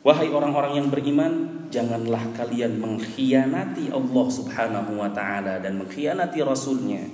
Wahai 0.00 0.32
orang-orang 0.32 0.80
yang 0.80 0.88
beriman, 0.88 1.32
janganlah 1.68 2.32
kalian 2.32 2.80
mengkhianati 2.80 3.92
Allah 3.92 4.26
Subhanahu 4.32 4.96
wa 4.96 5.12
taala 5.12 5.60
dan 5.60 5.76
mengkhianati 5.76 6.40
rasulnya. 6.40 7.04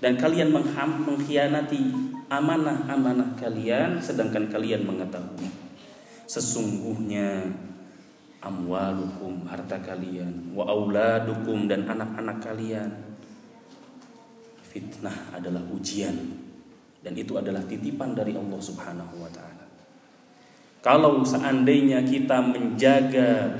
Dan 0.00 0.16
kalian 0.16 0.50
mengkhianati 0.50 2.10
amanah-amanah 2.30 3.34
kalian 3.34 3.98
sedangkan 3.98 4.46
kalian 4.46 4.86
mengetahui 4.86 5.50
sesungguhnya 6.30 7.42
amwalukum 8.38 9.42
harta 9.50 9.82
kalian 9.82 10.54
wa 10.54 10.62
auladukum 10.62 11.66
dan 11.66 11.90
anak-anak 11.90 12.38
kalian 12.38 12.86
fitnah 14.62 15.34
adalah 15.34 15.58
ujian 15.74 16.14
dan 17.02 17.18
itu 17.18 17.34
adalah 17.34 17.66
titipan 17.66 18.14
dari 18.14 18.38
Allah 18.38 18.60
Subhanahu 18.62 19.18
wa 19.18 19.30
taala. 19.34 19.49
Kalau 20.80 21.20
seandainya 21.20 22.00
kita 22.08 22.40
menjaga 22.40 23.52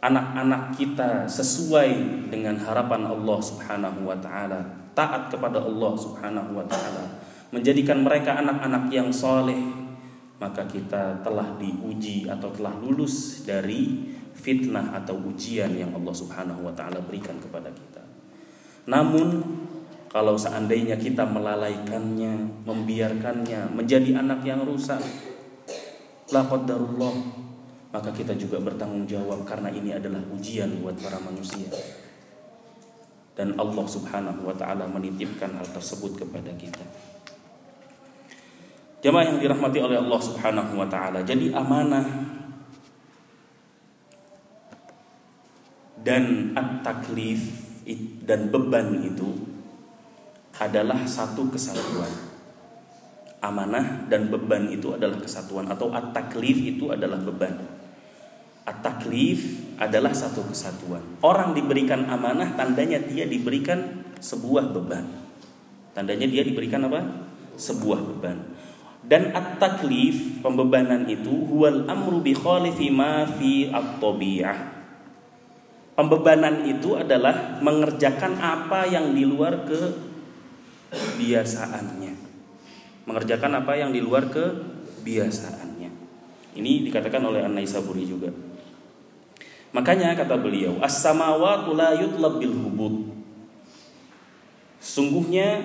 anak-anak 0.00 0.76
kita 0.76 1.28
sesuai 1.28 1.90
dengan 2.32 2.56
harapan 2.56 3.04
Allah 3.04 3.38
Subhanahu 3.40 4.08
wa 4.08 4.16
taala, 4.16 4.64
taat 4.96 5.28
kepada 5.28 5.60
Allah 5.60 5.92
Subhanahu 5.96 6.56
wa 6.56 6.64
taala, 6.64 7.20
menjadikan 7.52 8.00
mereka 8.00 8.40
anak-anak 8.40 8.88
yang 8.88 9.12
soleh, 9.12 9.60
maka 10.40 10.64
kita 10.64 11.20
telah 11.20 11.56
diuji 11.60 12.32
atau 12.32 12.48
telah 12.52 12.72
lulus 12.80 13.44
dari 13.44 14.12
fitnah 14.32 14.92
atau 15.04 15.20
ujian 15.20 15.72
yang 15.72 15.92
Allah 15.92 16.12
Subhanahu 16.16 16.64
wa 16.64 16.72
taala 16.72 17.04
berikan 17.04 17.36
kepada 17.36 17.68
kita. 17.68 18.04
Namun 18.88 19.40
kalau 20.08 20.36
seandainya 20.36 20.96
kita 20.96 21.28
melalaikannya, 21.28 22.64
membiarkannya 22.68 23.72
menjadi 23.72 24.20
anak 24.20 24.44
yang 24.44 24.62
rusak, 24.62 25.00
la 26.32 26.40
maka 27.94 28.10
kita 28.10 28.34
juga 28.34 28.58
bertanggung 28.58 29.06
jawab 29.06 29.46
karena 29.46 29.70
ini 29.70 29.94
adalah 29.94 30.18
ujian 30.34 30.82
buat 30.82 30.98
para 30.98 31.14
manusia. 31.22 31.70
Dan 33.38 33.54
Allah 33.54 33.86
Subhanahu 33.86 34.50
wa 34.50 34.54
taala 34.58 34.90
menitipkan 34.90 35.54
hal 35.54 35.66
tersebut 35.70 36.18
kepada 36.26 36.50
kita. 36.58 36.82
Jamaah 38.98 39.26
yang 39.30 39.38
dirahmati 39.38 39.78
oleh 39.78 40.00
Allah 40.00 40.20
Subhanahu 40.22 40.74
wa 40.74 40.88
taala. 40.90 41.22
Jadi 41.22 41.54
amanah 41.54 42.06
dan 46.02 46.50
at-taklif 46.58 47.42
dan 48.26 48.50
beban 48.50 49.06
itu 49.06 49.28
adalah 50.58 50.98
satu 51.06 51.46
kesatuan. 51.46 52.33
Amanah 53.44 54.08
dan 54.08 54.32
beban 54.32 54.72
itu 54.72 54.96
adalah 54.96 55.20
kesatuan 55.20 55.68
atau 55.68 55.92
at-taklif 55.92 56.64
itu 56.64 56.88
adalah 56.88 57.20
beban. 57.20 57.52
At-taklif 58.64 59.60
adalah 59.76 60.16
satu 60.16 60.48
kesatuan. 60.48 61.20
Orang 61.20 61.52
diberikan 61.52 62.08
amanah 62.08 62.56
tandanya 62.56 62.96
dia 63.04 63.28
diberikan 63.28 64.08
sebuah 64.16 64.72
beban. 64.72 65.04
Tandanya 65.92 66.24
dia 66.24 66.40
diberikan 66.40 66.88
apa? 66.88 67.04
Sebuah 67.60 68.00
beban. 68.00 68.56
Dan 69.04 69.36
at-taklif 69.36 70.40
pembebanan 70.40 71.04
itu 71.04 71.28
huwal 71.28 71.84
amru 71.84 72.24
bi 72.24 72.32
khalifi 72.32 72.88
ma 72.88 73.28
fi 73.28 73.68
at-tabi'ah. 73.68 74.72
Pembebanan 76.00 76.64
itu 76.64 76.96
adalah 76.96 77.60
mengerjakan 77.60 78.40
apa 78.40 78.88
yang 78.88 79.12
di 79.12 79.28
luar 79.28 79.68
kebiasaannya. 80.88 82.23
Mengerjakan 83.04 83.60
apa 83.64 83.76
yang 83.76 83.92
di 83.92 84.00
luar 84.00 84.32
kebiasaannya. 84.32 85.90
Ini 86.56 86.72
dikatakan 86.88 87.20
oleh 87.20 87.44
An-Naisaburi 87.44 88.04
juga. 88.08 88.32
Makanya 89.74 90.14
kata 90.14 90.38
beliau, 90.38 90.78
as-samawatu 90.80 91.74
la 91.74 91.98
yutlab 91.98 92.38
bil 92.38 92.54
hubud. 92.54 93.10
Sungguhnya 94.78 95.62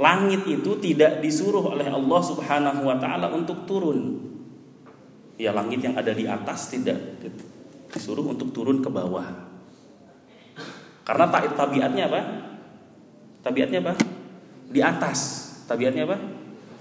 Langit 0.00 0.48
itu 0.48 0.80
tidak 0.80 1.20
disuruh 1.20 1.76
oleh 1.76 1.84
Allah 1.84 2.20
Subhanahu 2.24 2.88
wa 2.88 2.96
taala 2.96 3.28
untuk 3.36 3.68
turun. 3.68 4.16
Ya 5.36 5.52
langit 5.52 5.84
yang 5.84 5.92
ada 5.92 6.16
di 6.16 6.24
atas 6.24 6.72
tidak 6.72 6.96
disuruh 7.92 8.24
untuk 8.24 8.48
turun 8.48 8.80
ke 8.80 8.88
bawah. 8.88 9.28
Karena 11.04 11.28
tabiatnya 11.28 12.08
apa? 12.08 12.20
Tabiatnya 13.44 13.84
apa? 13.84 13.92
Di 14.72 14.80
atas. 14.80 15.39
Tabiatnya 15.70 16.02
apa? 16.02 16.18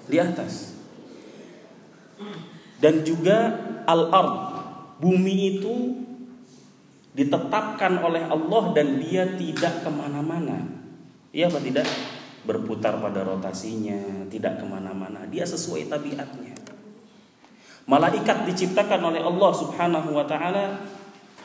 Di 0.10 0.18
atas. 0.18 0.74
Dan 2.82 3.06
juga 3.06 3.54
al-ard, 3.86 4.34
bumi 4.98 5.62
itu 5.62 5.94
ditetapkan 7.14 8.02
oleh 8.02 8.26
Allah 8.26 8.64
dan 8.74 8.98
dia 8.98 9.30
tidak 9.38 9.86
ke 9.86 9.90
mana-mana. 9.94 10.58
Iya 11.30 11.54
apa 11.54 11.62
tidak? 11.62 11.86
berputar 12.50 12.98
pada 12.98 13.22
rotasinya, 13.22 14.26
tidak 14.32 14.58
ke 14.58 14.66
mana-mana. 14.66 15.28
Dia 15.30 15.46
sesuai 15.46 15.86
tabiatnya. 15.92 16.56
Malaikat 17.86 18.50
diciptakan 18.50 19.02
oleh 19.14 19.22
Allah 19.22 19.52
Subhanahu 19.54 20.10
wa 20.14 20.26
Ta'ala 20.26 20.82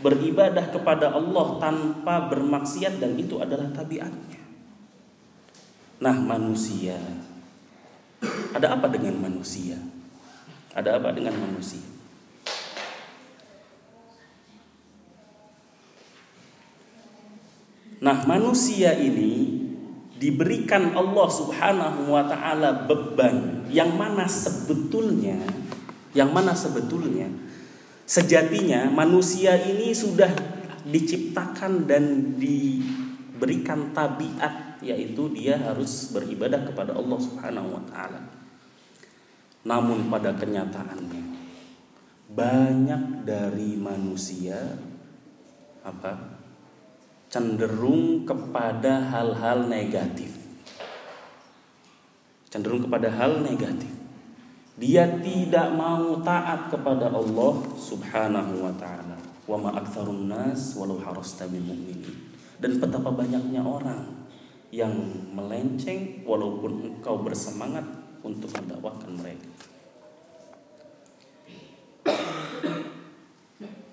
beribadah 0.01 0.73
kepada 0.73 1.13
Allah 1.13 1.61
tanpa 1.61 2.29
bermaksiat, 2.29 3.01
dan 3.01 3.17
itu 3.21 3.37
adalah 3.41 3.69
tabiatnya. 3.73 4.41
Nah, 6.05 6.17
manusia 6.21 6.97
ada 8.55 8.77
apa 8.79 8.87
dengan 8.91 9.19
manusia? 9.19 9.77
Ada 10.75 10.99
apa 10.99 11.15
dengan 11.15 11.35
manusia? 11.39 11.83
Nah, 18.05 18.21
manusia 18.29 18.93
ini 19.01 19.65
diberikan 20.21 20.93
Allah 20.93 21.29
Subhanahu 21.29 22.13
wa 22.13 22.25
taala 22.29 22.87
beban 22.87 23.67
yang 23.73 23.97
mana 23.97 24.29
sebetulnya 24.31 25.37
yang 26.15 26.31
mana 26.31 26.55
sebetulnya 26.55 27.27
sejatinya 28.07 28.89
manusia 28.95 29.59
ini 29.59 29.91
sudah 29.91 30.31
diciptakan 30.87 31.89
dan 31.91 32.37
diberikan 32.39 33.91
tabiat 33.91 34.74
yaitu 34.85 35.33
dia 35.33 35.57
harus 35.57 36.13
beribadah 36.13 36.69
kepada 36.69 36.93
Allah 36.93 37.19
Subhanahu 37.19 37.69
wa 37.73 37.83
taala. 37.89 38.21
Namun 39.65 40.13
pada 40.13 40.37
kenyataannya 40.37 41.25
banyak 42.29 43.25
dari 43.25 43.81
manusia 43.81 44.77
apa 45.85 46.37
cenderung 47.33 48.29
kepada 48.29 49.11
hal-hal 49.11 49.67
negatif. 49.67 50.37
Cenderung 52.53 52.87
kepada 52.87 53.11
hal 53.11 53.43
negatif. 53.43 53.91
Dia 54.79 55.07
tidak 55.23 55.75
mau 55.75 56.23
taat 56.23 56.71
kepada 56.71 57.11
Allah 57.11 57.55
Subhanahu 57.75 58.55
wa 58.63 58.75
taala. 58.79 59.19
Nas 60.25 60.79
walau 60.79 61.03
harasta. 61.03 61.45
Dan 62.63 62.71
betapa 62.81 63.11
banyaknya 63.11 63.61
orang 63.61 64.14
yang 64.75 64.91
melenceng 65.31 66.27
walaupun 66.27 66.91
engkau 66.91 67.23
bersemangat 67.23 67.87
untuk 68.27 68.51
mendakwakan 68.59 69.15
mereka. 69.15 69.51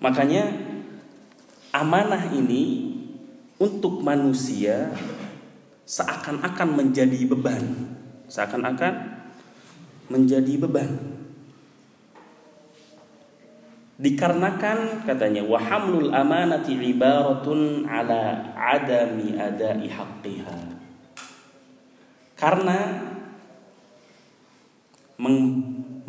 Makanya 0.01 0.49
amanah 1.69 2.33
ini 2.33 2.89
untuk 3.61 4.01
manusia 4.01 4.89
seakan-akan 5.85 6.69
menjadi 6.73 7.29
beban, 7.29 7.93
seakan-akan 8.25 9.21
menjadi 10.09 10.57
beban. 10.65 11.10
Dikarenakan 14.01 15.05
katanya 15.05 15.45
wahamlul 15.45 16.09
amanati 16.09 16.73
ibaratun 16.73 17.85
ala 17.85 18.49
adami 18.57 19.37
adai 19.37 19.85
haqqiha. 19.85 20.57
Karena 22.33 22.77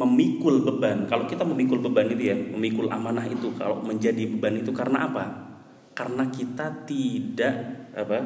memikul 0.00 0.64
beban, 0.64 1.04
kalau 1.04 1.28
kita 1.28 1.44
memikul 1.44 1.84
beban 1.84 2.08
itu 2.08 2.32
ya, 2.32 2.36
memikul 2.56 2.88
amanah 2.88 3.28
itu 3.28 3.52
kalau 3.60 3.84
menjadi 3.84 4.24
beban 4.24 4.56
itu 4.56 4.72
karena 4.72 5.12
apa? 5.12 5.52
karena 5.92 6.24
kita 6.32 6.88
tidak 6.88 7.56
apa 7.92 8.18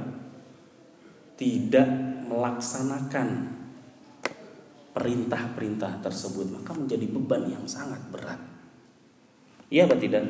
tidak 1.36 1.88
melaksanakan 2.30 3.58
perintah-perintah 4.96 6.00
tersebut 6.00 6.46
maka 6.48 6.72
menjadi 6.72 7.06
beban 7.10 7.50
yang 7.50 7.66
sangat 7.68 8.00
berat 8.08 8.40
iya 9.72 9.84
atau 9.86 9.98
tidak? 9.98 10.28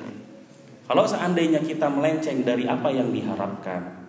Kalau 0.86 1.02
seandainya 1.02 1.60
kita 1.66 1.90
melenceng 1.90 2.46
dari 2.46 2.64
apa 2.70 2.88
yang 2.94 3.10
diharapkan 3.10 4.06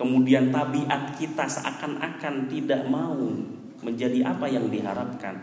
kemudian 0.00 0.48
tabiat 0.48 1.12
kita 1.20 1.44
seakan-akan 1.44 2.48
tidak 2.48 2.88
mau 2.88 3.20
menjadi 3.84 4.32
apa 4.32 4.48
yang 4.48 4.72
diharapkan 4.72 5.36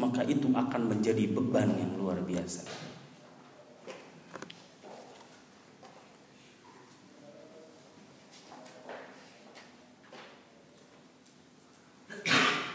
maka 0.00 0.24
itu 0.24 0.48
akan 0.48 0.88
menjadi 0.88 1.28
beban 1.28 1.68
yang 1.76 1.92
luar 2.00 2.16
biasa. 2.24 2.64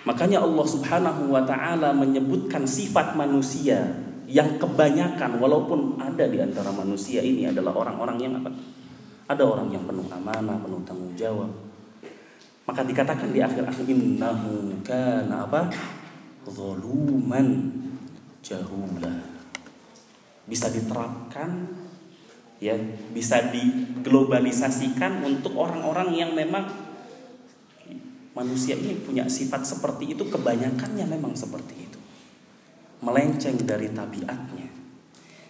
Makanya 0.06 0.46
Allah 0.46 0.68
Subhanahu 0.70 1.34
wa 1.34 1.41
taala 1.41 1.89
menyebutkan 1.89 2.70
sifat 2.70 3.18
manusia 3.18 4.05
yang 4.26 4.58
kebanyakan 4.58 5.38
walaupun 5.38 6.02
ada 6.02 6.26
di 6.26 6.42
antara 6.42 6.74
manusia 6.74 7.22
ini 7.22 7.46
adalah 7.50 7.74
orang-orang 7.78 8.18
yang 8.18 8.34
apa? 8.42 8.50
Ada 9.26 9.42
orang 9.42 9.74
yang 9.74 9.86
penuh 9.86 10.06
amanah, 10.10 10.58
penuh 10.62 10.82
tanggung 10.86 11.14
jawab. 11.18 11.50
Maka 12.66 12.82
dikatakan 12.82 13.30
di 13.30 13.42
akhir-akhir 13.42 13.86
innahu 13.86 14.82
kana 14.82 15.46
apa? 15.46 15.70
Zaluman 16.46 17.74
jahula. 18.42 19.14
Bisa 20.46 20.70
diterapkan 20.70 21.70
ya, 22.62 22.78
bisa 23.14 23.50
diglobalisasikan 23.50 25.26
untuk 25.26 25.58
orang-orang 25.58 26.14
yang 26.14 26.32
memang 26.38 26.70
manusia 28.38 28.78
ini 28.78 29.00
punya 29.02 29.26
sifat 29.26 29.66
seperti 29.66 30.14
itu 30.18 30.28
kebanyakannya 30.28 31.08
memang 31.08 31.34
seperti 31.34 31.88
itu 31.88 32.00
melenceng 33.02 33.60
dari 33.64 33.92
tabiatnya. 33.92 34.70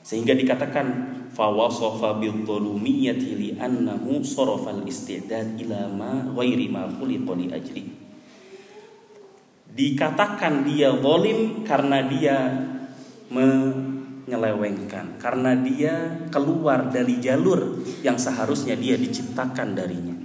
Sehingga 0.06 0.38
dikatakan 0.38 0.88
fawasafa 1.34 2.22
bil 2.22 2.46
dhulumiyati 2.46 3.30
li 3.36 3.50
annahu 3.58 4.22
sarafa 4.22 4.72
al 4.72 4.86
istidad 4.86 5.58
ila 5.58 5.90
dikatakan 9.76 10.64
dia 10.64 10.96
zalim 10.96 11.68
karena 11.68 12.08
dia 12.08 12.38
menyelewengkan 13.28 15.20
karena 15.20 15.52
dia 15.60 16.24
keluar 16.32 16.88
dari 16.88 17.20
jalur 17.20 17.84
yang 18.00 18.16
seharusnya 18.16 18.80
dia 18.80 18.96
diciptakan 18.96 19.76
darinya. 19.76 20.16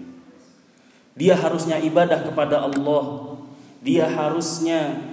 Dia 1.18 1.34
harusnya 1.34 1.82
ibadah 1.82 2.22
kepada 2.30 2.62
Allah. 2.64 3.34
Dia 3.82 4.06
harusnya 4.06 5.09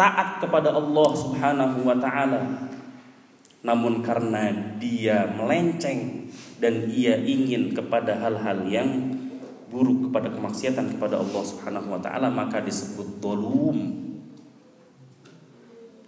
taat 0.00 0.40
kepada 0.40 0.72
Allah 0.72 1.10
Subhanahu 1.12 1.84
wa 1.84 1.96
taala. 2.00 2.72
Namun 3.60 4.00
karena 4.00 4.48
dia 4.80 5.28
melenceng 5.36 6.32
dan 6.56 6.88
ia 6.88 7.20
ingin 7.20 7.76
kepada 7.76 8.16
hal-hal 8.16 8.64
yang 8.64 9.20
buruk 9.68 10.08
kepada 10.08 10.32
kemaksiatan 10.32 10.96
kepada 10.96 11.20
Allah 11.20 11.42
Subhanahu 11.44 11.92
wa 11.92 12.00
taala 12.00 12.32
maka 12.32 12.64
disebut 12.64 13.20
dolum. 13.20 14.08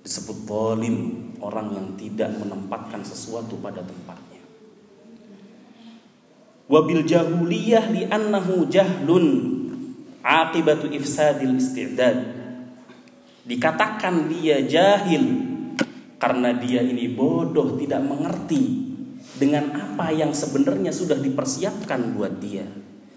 Disebut 0.01 0.49
dolim 0.49 0.97
orang 1.45 1.77
yang 1.77 1.89
tidak 2.01 2.33
menempatkan 2.41 3.05
sesuatu 3.05 3.61
pada 3.61 3.85
tempatnya. 3.85 4.41
Wabil 6.73 7.05
jahuliyah 7.05 7.93
li 7.93 8.09
annahu 8.09 8.67
jahlun 8.73 9.27
akibatu 10.25 10.89
ifsadil 10.89 11.61
isti'dad 11.61 12.42
dikatakan 13.43 14.31
dia 14.31 14.63
jahil 14.63 15.25
karena 16.23 16.55
dia 16.55 16.87
ini 16.87 17.11
bodoh 17.11 17.75
tidak 17.75 17.99
mengerti 18.07 18.95
dengan 19.43 19.75
apa 19.75 20.15
yang 20.15 20.31
sebenarnya 20.31 20.95
sudah 20.95 21.19
dipersiapkan 21.19 22.15
buat 22.15 22.39
dia. 22.39 22.63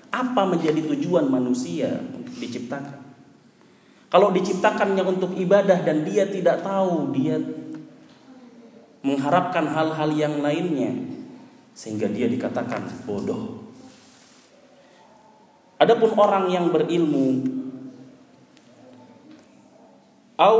Apa 0.10 0.48
menjadi 0.48 0.82
tujuan 0.96 1.30
manusia 1.30 2.02
untuk 2.02 2.34
diciptakan? 2.40 3.04
Kalau 4.10 4.32
diciptakannya 4.32 5.04
untuk 5.04 5.36
ibadah 5.36 5.84
dan 5.84 6.08
dia 6.08 6.26
tidak 6.26 6.64
tahu, 6.64 7.12
dia 7.12 7.36
mengharapkan 9.06 9.70
hal-hal 9.70 10.10
yang 10.18 10.42
lainnya 10.42 10.98
sehingga 11.76 12.10
dia 12.10 12.26
dikatakan 12.26 12.90
bodoh. 13.06 13.62
Adapun 15.78 16.16
orang 16.16 16.48
yang 16.48 16.72
berilmu 16.72 17.44
au 20.36 20.60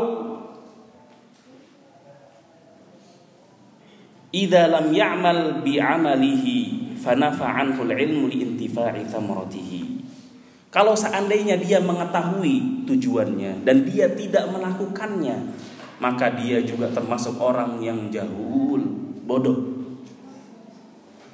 idza 4.36 4.68
lam 4.68 4.92
ya'mal 4.92 5.64
bi 5.64 5.80
'amalihi 5.80 6.58
fanafa 7.00 7.48
'anhu 7.48 7.88
al-'ilmu 7.88 8.28
li 8.28 8.44
intifa'i. 8.44 9.08
Kalau 10.76 10.92
seandainya 10.92 11.56
dia 11.56 11.80
mengetahui 11.80 12.84
tujuannya 12.84 13.64
dan 13.64 13.88
dia 13.88 14.12
tidak 14.12 14.52
melakukannya, 14.52 15.56
maka 16.04 16.36
dia 16.36 16.60
juga 16.68 16.92
termasuk 16.92 17.40
orang 17.40 17.80
yang 17.80 18.12
jahul, 18.12 18.84
bodoh. 19.24 19.72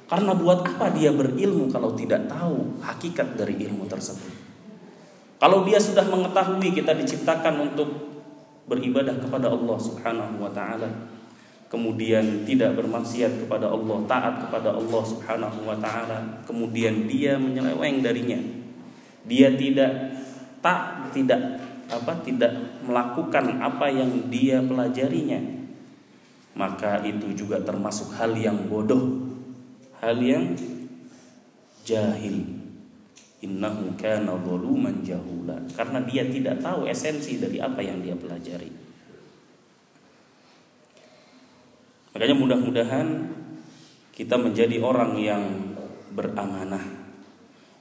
Karena 0.06 0.36
buat 0.36 0.62
apa 0.62 0.94
dia 0.94 1.10
berilmu 1.10 1.72
kalau 1.72 1.96
tidak 1.98 2.30
tahu 2.30 2.78
hakikat 2.84 3.34
dari 3.34 3.58
ilmu 3.66 3.88
tersebut? 3.90 4.30
Kalau 5.42 5.66
dia 5.66 5.82
sudah 5.82 6.06
mengetahui 6.06 6.70
kita 6.70 6.94
diciptakan 6.94 7.72
untuk 7.72 8.11
beribadah 8.66 9.18
kepada 9.18 9.50
Allah 9.50 9.78
Subhanahu 9.78 10.38
wa 10.38 10.50
taala, 10.54 10.88
kemudian 11.72 12.46
tidak 12.46 12.78
bermaksiat 12.78 13.46
kepada 13.46 13.72
Allah, 13.72 13.98
taat 14.06 14.34
kepada 14.46 14.76
Allah 14.76 15.02
Subhanahu 15.02 15.58
wa 15.66 15.76
taala, 15.80 16.44
kemudian 16.46 17.08
dia 17.10 17.40
menyeleweng 17.40 18.04
darinya. 18.04 18.38
Dia 19.26 19.54
tidak 19.54 19.90
tak 20.62 21.10
tidak 21.10 21.58
apa 21.90 22.12
tidak 22.22 22.52
melakukan 22.86 23.58
apa 23.58 23.86
yang 23.90 24.30
dia 24.30 24.62
pelajarinya. 24.62 25.40
Maka 26.52 27.00
itu 27.02 27.32
juga 27.32 27.60
termasuk 27.64 28.12
hal 28.16 28.36
yang 28.36 28.68
bodoh, 28.68 29.32
hal 30.04 30.20
yang 30.20 30.52
jahil. 31.82 32.61
Innahu 33.42 33.98
kana 33.98 34.38
zaluman 34.38 35.02
jahula 35.02 35.58
karena 35.74 35.98
dia 36.06 36.22
tidak 36.30 36.62
tahu 36.62 36.86
esensi 36.86 37.42
dari 37.42 37.58
apa 37.58 37.82
yang 37.82 37.98
dia 37.98 38.14
pelajari. 38.14 38.70
Makanya 42.14 42.36
mudah-mudahan 42.38 43.06
kita 44.14 44.38
menjadi 44.38 44.78
orang 44.78 45.18
yang 45.18 45.42
beramanah. 46.14 47.02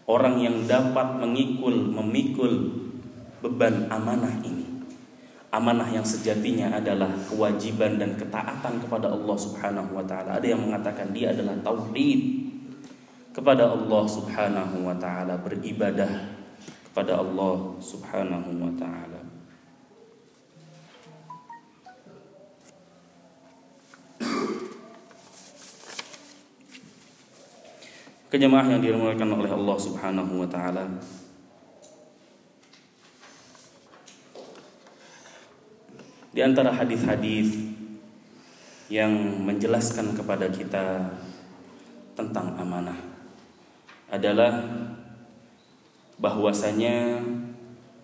Orang 0.10 0.42
yang 0.42 0.66
dapat 0.66 1.22
mengikul, 1.22 1.94
memikul 1.94 2.52
beban 3.46 3.86
amanah 3.92 4.42
ini. 4.42 4.66
Amanah 5.54 5.88
yang 5.94 6.02
sejatinya 6.02 6.74
adalah 6.74 7.12
kewajiban 7.28 8.00
dan 8.02 8.16
ketaatan 8.18 8.82
kepada 8.82 9.12
Allah 9.14 9.38
Subhanahu 9.38 9.94
wa 9.94 10.04
taala. 10.08 10.40
Ada 10.40 10.58
yang 10.58 10.64
mengatakan 10.64 11.12
dia 11.12 11.36
adalah 11.36 11.54
tauhid 11.60 12.50
kepada 13.32 13.72
Allah 13.72 14.04
Subhanahu 14.04 14.84
wa 14.84 14.96
taala, 15.00 15.40
beribadah 15.40 16.36
kepada 16.92 17.24
Allah 17.24 17.80
Subhanahu 17.80 18.52
wa 18.60 18.74
taala. 18.76 19.24
Kejemaah 28.32 28.64
yang 28.64 28.80
dirahmati 28.80 29.28
oleh 29.28 29.52
Allah 29.52 29.78
Subhanahu 29.80 30.34
wa 30.40 30.48
taala. 30.48 30.88
Di 36.32 36.40
antara 36.40 36.72
hadis-hadis 36.72 37.76
yang 38.88 39.12
menjelaskan 39.44 40.16
kepada 40.16 40.48
kita 40.48 41.12
tentang 42.16 42.56
amanah 42.56 43.11
adalah 44.12 44.60
bahwasanya 46.20 47.24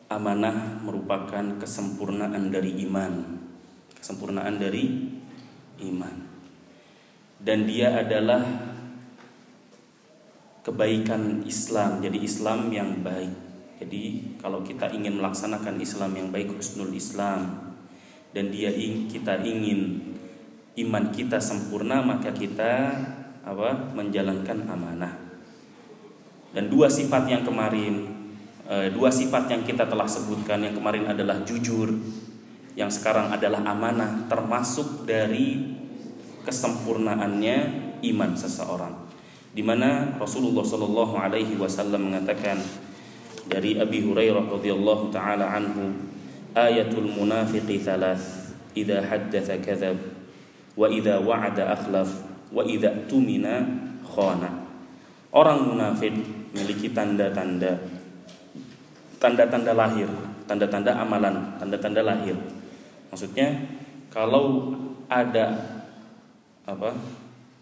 amanah 0.07 0.79
merupakan 0.79 1.59
kesempurnaan 1.59 2.47
dari 2.47 2.79
iman, 2.87 3.43
kesempurnaan 3.99 4.55
dari 4.55 5.11
iman. 5.83 6.15
Dan 7.37 7.67
dia 7.67 8.01
adalah 8.01 8.41
kebaikan 10.63 11.43
Islam 11.43 11.99
jadi 11.99 12.17
Islam 12.23 12.71
yang 12.71 13.03
baik. 13.03 13.45
Jadi 13.77 14.33
kalau 14.41 14.65
kita 14.65 14.89
ingin 14.89 15.21
melaksanakan 15.21 15.77
Islam 15.77 16.17
yang 16.17 16.31
baik 16.31 16.55
husnul 16.55 16.89
Islam. 16.95 17.67
Dan 18.31 18.49
dia 18.49 18.69
kita 19.11 19.43
ingin 19.43 20.13
iman 20.77 21.09
kita 21.09 21.41
sempurna 21.41 22.01
maka 22.05 22.29
kita 22.33 22.93
apa 23.41 23.95
menjalankan 23.97 24.67
amanah 24.67 25.26
dan 26.57 26.73
dua 26.73 26.89
sifat 26.89 27.29
yang 27.29 27.45
kemarin 27.45 28.09
e, 28.65 28.89
dua 28.89 29.13
sifat 29.13 29.45
yang 29.45 29.61
kita 29.61 29.85
telah 29.85 30.09
sebutkan. 30.09 30.57
Yang 30.65 30.81
kemarin 30.81 31.05
adalah 31.05 31.45
jujur 31.45 31.93
yang 32.73 32.89
sekarang 32.89 33.29
adalah 33.29 33.61
amanah 33.61 34.25
termasuk 34.25 35.05
dari 35.05 35.77
kesempurnaannya 36.41 37.57
iman 38.01 38.31
seseorang. 38.33 39.05
Di 39.53 39.61
mana 39.61 40.17
Rasulullah 40.17 40.65
Shallallahu 40.65 41.13
Alaihi 41.21 41.61
Wasallam 41.61 42.09
mengatakan 42.09 42.57
dari 43.45 43.77
Abi 43.77 44.01
Hurairah 44.01 44.49
radhiyallahu 44.49 45.13
taala 45.13 45.53
anhu 45.53 45.93
ayatul 46.57 47.05
munafiqi 47.05 47.85
thalath 47.85 48.57
idza 48.73 49.05
haddatha 49.05 49.61
kadzab 49.61 49.97
wa 50.73 50.89
idza 50.89 51.21
wa'ada 51.21 51.69
akhlaf 51.77 52.09
wa 52.49 52.65
idza 52.65 53.05
tumina 53.05 53.61
khana 54.01 54.66
orang 55.37 55.69
munafik 55.69 56.17
memiliki 56.57 56.89
tanda-tanda 56.89 57.77
tanda-tanda 59.21 59.77
lahir 59.77 60.09
tanda-tanda 60.49 60.97
amalan 60.97 61.53
tanda-tanda 61.61 62.01
lahir 62.01 62.33
maksudnya 63.13 63.53
kalau 64.09 64.73
ada 65.05 65.77
apa 66.65 66.91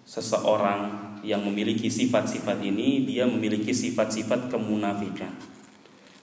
seseorang 0.05 1.05
yang 1.25 1.41
memiliki 1.41 1.89
sifat-sifat 1.89 2.61
ini 2.61 3.03
dia 3.09 3.25
memiliki 3.25 3.73
sifat-sifat 3.73 4.53
kemunafikan. 4.53 5.33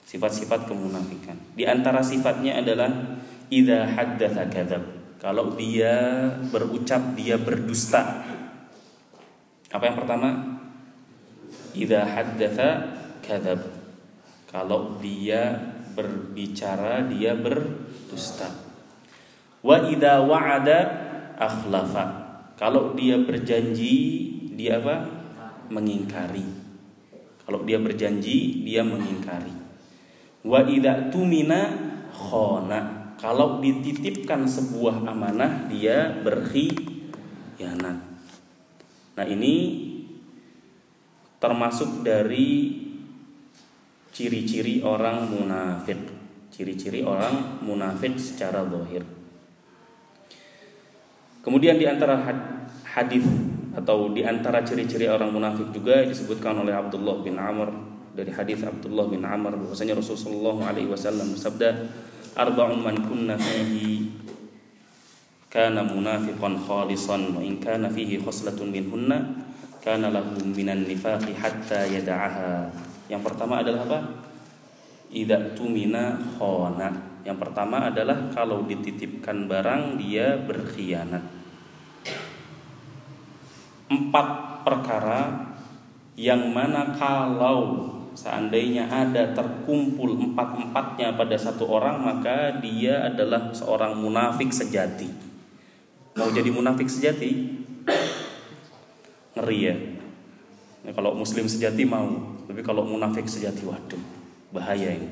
Sifat-sifat 0.07 0.65
kemunafikan. 0.65 1.35
Di 1.51 1.67
antara 1.67 1.99
sifatnya 1.99 2.63
adalah 2.63 3.19
idza 3.51 3.83
haddatsa 3.91 4.47
kadzab. 4.47 4.83
Kalau 5.19 5.55
dia 5.59 6.27
berucap 6.51 7.15
dia 7.19 7.35
berdusta. 7.35 8.23
Apa 9.71 9.83
yang 9.83 9.97
pertama? 9.99 10.52
Idza 11.73 12.01
haddatsa 12.05 12.69
kadzab. 13.25 13.61
Kalau 14.49 15.01
dia 15.01 15.57
berbicara 15.93 17.05
dia 17.09 17.33
berdusta. 17.37 18.49
Wa 19.65 19.89
idza 19.89 20.21
wa'ada 20.21 20.79
akhlafa. 21.37 22.05
Kalau 22.57 22.93
dia 22.93 23.17
berjanji 23.17 23.93
dia 24.53 24.77
apa? 24.77 25.09
Mengingkari. 25.73 26.45
Kalau 27.43 27.67
dia 27.67 27.75
berjanji, 27.81 28.63
dia 28.63 28.85
mengingkari. 28.85 29.51
Wa 30.47 30.63
idza 30.63 31.11
tumina 31.11 31.75
khona. 32.13 33.11
Kalau 33.19 33.63
dititipkan 33.63 34.47
sebuah 34.47 35.07
amanah, 35.07 35.67
dia 35.71 36.11
berkhianat. 36.23 37.97
Nah, 39.13 39.25
ini 39.27 39.53
termasuk 41.43 42.07
dari 42.07 42.71
ciri-ciri 44.15 44.79
orang 44.79 45.27
munafik. 45.27 45.99
Ciri-ciri 46.47 47.03
orang 47.03 47.59
munafik 47.59 48.15
secara 48.15 48.63
zahir. 48.63 49.03
Kemudian 51.43 51.75
di 51.75 51.83
antara 51.83 52.15
hadis 52.87 53.27
atau 53.75 54.15
di 54.15 54.23
antara 54.23 54.63
ciri-ciri 54.63 55.11
orang 55.11 55.35
munafik 55.35 55.75
juga 55.75 56.07
disebutkan 56.07 56.63
oleh 56.63 56.71
Abdullah 56.71 57.19
bin 57.19 57.35
Amr 57.35 57.67
dari 58.15 58.31
hadis 58.31 58.63
Abdullah 58.63 59.11
bin 59.11 59.27
Amr 59.27 59.57
bahwasanya 59.59 59.99
Rasulullah 59.99 60.71
alaihi 60.71 60.87
wasallam 60.87 61.33
bersabda 61.33 61.89
arba'un 62.37 62.79
man 62.79 62.95
kunna 63.01 63.35
fihi 63.35 64.13
kana 65.49 65.81
munafiqan 65.81 66.55
khalisan 66.63 67.33
wa 67.33 67.41
in 67.41 67.57
kana 67.57 67.89
fihi 67.89 68.21
khoslatun 68.21 68.69
minhunna 68.69 69.51
kana 69.83 70.07
lahu 70.07 70.39
minan 70.55 70.87
nifaqi 70.87 71.35
hatta 71.35 71.83
yada'aha 71.83 72.71
yang 73.11 73.19
pertama 73.19 73.59
adalah 73.59 73.83
apa 73.83 73.99
idza 75.11 75.53
tumina 75.53 76.15
khana 76.39 77.13
yang 77.23 77.39
pertama 77.39 77.87
adalah 77.87 78.27
kalau 78.35 78.67
dititipkan 78.67 79.47
barang 79.47 79.95
dia 79.95 80.35
berkhianat. 80.43 81.23
Empat 83.87 84.27
perkara 84.67 85.55
yang 86.19 86.51
mana 86.51 86.91
kalau 86.99 87.89
seandainya 88.11 88.91
ada 88.91 89.31
terkumpul 89.31 90.19
empat-empatnya 90.19 91.15
pada 91.15 91.35
satu 91.39 91.71
orang 91.71 92.03
maka 92.03 92.59
dia 92.59 93.07
adalah 93.07 93.55
seorang 93.55 93.95
munafik 93.95 94.51
sejati. 94.51 95.07
Mau 96.19 96.27
jadi 96.27 96.51
munafik 96.51 96.91
sejati? 96.91 97.63
Ngeri 99.33 99.59
ya. 99.65 99.75
Nah, 100.83 100.91
kalau 100.91 101.15
muslim 101.15 101.47
sejati 101.47 101.87
mau, 101.87 102.11
tapi 102.45 102.59
kalau 102.61 102.83
munafik 102.83 103.25
sejati 103.25 103.63
waduh, 103.63 104.01
bahaya 104.51 104.93
ini. 104.93 105.09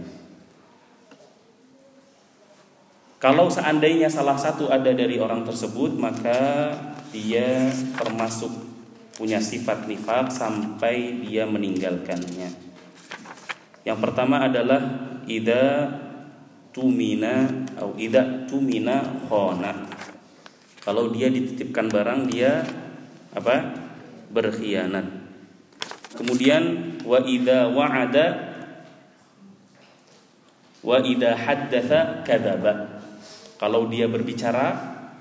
Kalau 3.22 3.54
seandainya 3.54 4.10
salah 4.10 4.34
satu 4.34 4.68
ada 4.74 4.90
dari 4.90 5.22
orang 5.22 5.46
tersebut, 5.46 5.94
maka 5.94 6.74
dia 7.14 7.70
termasuk 7.94 8.50
punya 9.14 9.38
sifat 9.38 9.86
nifak 9.86 10.34
sampai 10.34 11.22
dia 11.22 11.46
meninggalkannya. 11.46 12.50
Yang 13.86 14.00
pertama 14.02 14.42
adalah 14.42 14.82
ida 15.30 15.94
tumina 16.74 17.46
atau 17.78 17.94
ida 18.02 18.50
tumina 18.50 19.06
khona. 19.30 19.86
Kalau 20.82 21.14
dia 21.14 21.30
dititipkan 21.30 21.94
barang 21.94 22.22
dia 22.34 22.66
apa? 23.38 23.56
Berkhianat. 24.32 25.06
Kemudian 26.16 26.96
wa 27.04 27.20
ida 27.24 27.68
wa'ada 27.72 28.26
wa 30.82 30.98
ida 31.04 31.36
haddatha 31.38 32.26
kadzaba 32.26 32.92
kalau 33.62 33.86
dia 33.86 34.10
berbicara, 34.10 34.74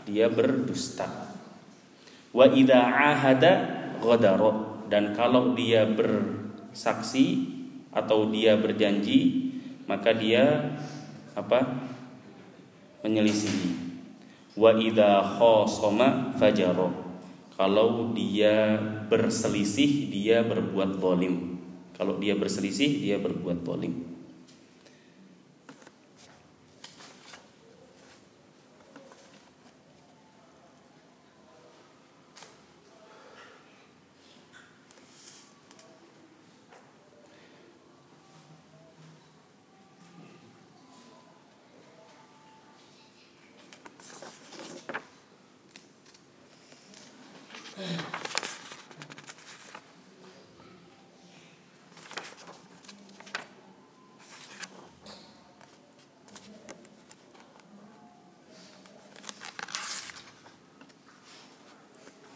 dia 0.08 0.32
berdusta. 0.32 1.04
Wa 2.32 2.48
idza 2.48 2.80
ahada 2.80 3.52
ghadara 4.00 4.80
dan 4.88 5.12
kalau 5.12 5.52
dia 5.52 5.84
bersaksi 5.84 7.52
atau 7.92 8.32
dia 8.32 8.56
berjanji, 8.56 9.52
maka 9.84 10.16
dia 10.16 10.72
apa? 11.36 11.92
menyelisihi. 13.04 13.76
Wa 14.56 14.72
idza 14.72 15.20
khasama 15.36 16.32
fajara. 16.40 16.88
Kalau 17.60 18.16
dia 18.16 18.80
berselisih, 19.10 20.06
dia 20.06 20.46
berbuat 20.46 21.02
zalim. 21.02 21.58
Kalau 21.98 22.16
dia 22.22 22.38
berselisih, 22.38 23.02
dia 23.02 23.18
berbuat 23.18 23.66
zalim. 23.66 24.10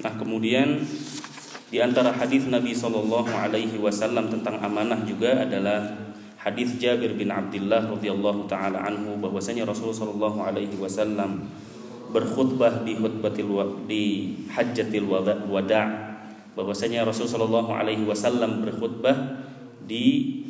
Nah, 0.04 0.20
kemudian 0.44 0.84
di 1.72 1.80
antara 1.80 2.12
hadis 2.12 2.44
Nabi 2.52 2.76
Shallallahu 2.76 3.32
alaihi 3.32 3.80
wasallam 3.80 4.28
tentang 4.28 4.60
amanah 4.60 5.00
juga 5.08 5.40
adalah 5.40 5.88
hadis 6.36 6.76
Jabir 6.76 7.16
bin 7.16 7.32
Abdullah 7.32 7.88
radhiyallahu 7.88 8.44
taala 8.44 8.84
anhu 8.84 9.16
bahwasanya 9.24 9.64
Rasulullah 9.64 10.04
Shallallahu 10.04 10.38
alaihi 10.44 10.76
wasallam 10.76 11.48
berkhutbah 12.12 12.84
di 12.84 12.92
khutbatil 12.92 13.48
di 13.88 14.04
hajjatil 14.52 15.08
wada' 15.08 15.88
bahwasanya 16.52 17.08
Rasul 17.08 17.24
Shallallahu 17.24 17.72
alaihi 17.72 18.04
wasallam 18.04 18.60
berkhutbah 18.68 19.16
di 19.88 20.44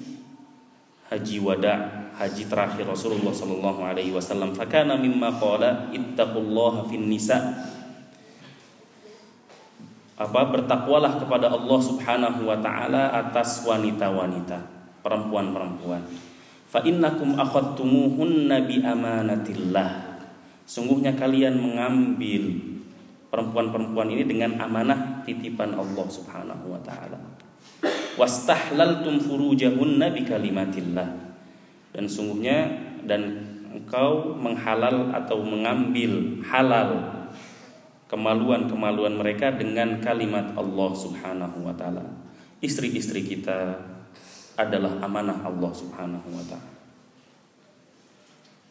haji 1.06 1.38
wada' 1.38 2.10
haji 2.18 2.50
terakhir 2.50 2.82
Rasulullah 2.82 3.30
Shallallahu 3.30 3.78
alaihi 3.78 4.10
wasallam. 4.10 4.58
Fakana 4.58 4.98
mimma 4.98 5.38
qala 5.38 5.94
ittaqullaha 5.94 6.82
fin 6.90 7.06
nisa' 7.06 7.74
apa 10.14 10.40
bertakwalah 10.46 11.18
kepada 11.18 11.50
Allah 11.50 11.80
Subhanahu 11.82 12.46
wa 12.46 12.58
taala 12.62 13.10
atas 13.10 13.66
wanita-wanita, 13.66 14.62
perempuan-perempuan. 15.02 16.02
Fa 16.70 16.78
innakum 16.86 17.34
akhadtumuhunna 17.34 18.62
bi 18.66 18.78
amanatillah. 18.82 20.14
Sungguhnya 20.64 21.18
kalian 21.18 21.58
mengambil 21.58 22.62
perempuan-perempuan 23.28 24.14
ini 24.14 24.22
dengan 24.22 24.54
amanah 24.62 25.26
titipan 25.26 25.74
Allah 25.74 26.06
Subhanahu 26.06 26.70
wa 26.70 26.80
taala. 26.86 27.18
Wastahlaltum 28.14 29.18
furujahunna 29.18 30.14
bi 30.14 30.22
kalimatillah. 30.22 31.10
Dan 31.90 32.06
sungguhnya 32.06 32.70
dan 33.02 33.42
engkau 33.74 34.38
menghalal 34.38 35.10
atau 35.10 35.42
mengambil 35.42 36.38
halal 36.46 37.22
kemaluan-kemaluan 38.14 39.18
mereka 39.18 39.50
dengan 39.50 39.98
kalimat 39.98 40.54
Allah 40.54 40.90
Subhanahu 40.94 41.66
wa 41.66 41.74
taala. 41.74 42.06
Istri-istri 42.62 43.26
kita 43.26 43.74
adalah 44.54 45.02
amanah 45.02 45.42
Allah 45.42 45.72
Subhanahu 45.74 46.22
wa 46.30 46.44
taala. 46.46 46.70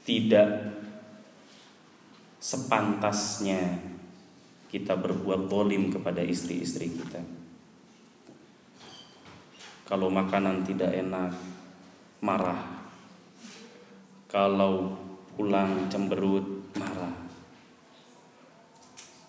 Tidak 0.08 0.50
sepantasnya 2.40 3.84
kita 4.72 4.96
berbuat 4.96 5.52
bolim 5.52 5.92
kepada 5.92 6.24
istri-istri 6.24 6.96
kita. 6.96 7.20
Kalau 9.84 10.08
makanan 10.08 10.64
tidak 10.64 10.96
enak, 10.96 11.36
marah. 12.24 12.64
Kalau 14.32 14.96
pulang 15.36 15.92
cemberut, 15.92 16.64
marah 16.80 17.23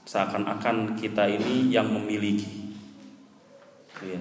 seakan-akan 0.05 0.97
kita 0.97 1.25
ini 1.29 1.73
yang 1.73 1.89
memiliki. 1.89 2.63
Ya. 4.05 4.21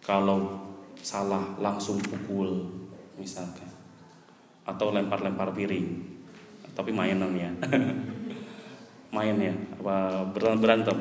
kalau 0.00 0.58
salah 0.98 1.54
langsung 1.62 2.02
pukul 2.02 2.66
misalkan. 3.14 3.68
Atau 4.66 4.90
lempar-lempar 4.90 5.54
piring. 5.54 5.86
Tapi 6.74 6.90
mainan 6.90 7.30
ya. 7.36 7.50
Main 9.14 9.36
ya 9.38 9.54
apa 9.78 10.26
berantem. 10.34 10.98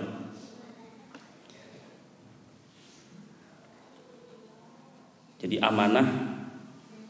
Jadi 5.39 5.55
amanah 5.63 6.05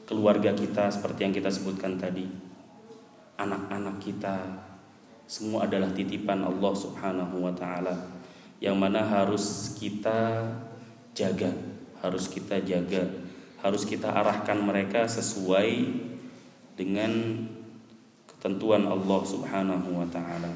keluarga 0.06 0.54
kita 0.54 0.88
seperti 0.94 1.26
yang 1.26 1.34
kita 1.34 1.50
sebutkan 1.50 1.98
tadi. 1.98 2.30
Anak-anak 3.40 3.98
kita 4.04 4.69
semua 5.30 5.70
adalah 5.70 5.94
titipan 5.94 6.42
Allah 6.42 6.74
Subhanahu 6.74 7.46
wa 7.46 7.54
taala 7.54 7.94
yang 8.58 8.74
mana 8.74 9.06
harus 9.06 9.78
kita 9.78 10.42
jaga, 11.14 11.54
harus 12.02 12.26
kita 12.26 12.58
jaga, 12.66 13.06
harus 13.62 13.86
kita 13.86 14.10
arahkan 14.10 14.58
mereka 14.58 15.06
sesuai 15.06 15.86
dengan 16.74 17.46
ketentuan 18.26 18.90
Allah 18.90 19.22
Subhanahu 19.22 20.02
wa 20.02 20.08
taala. 20.10 20.50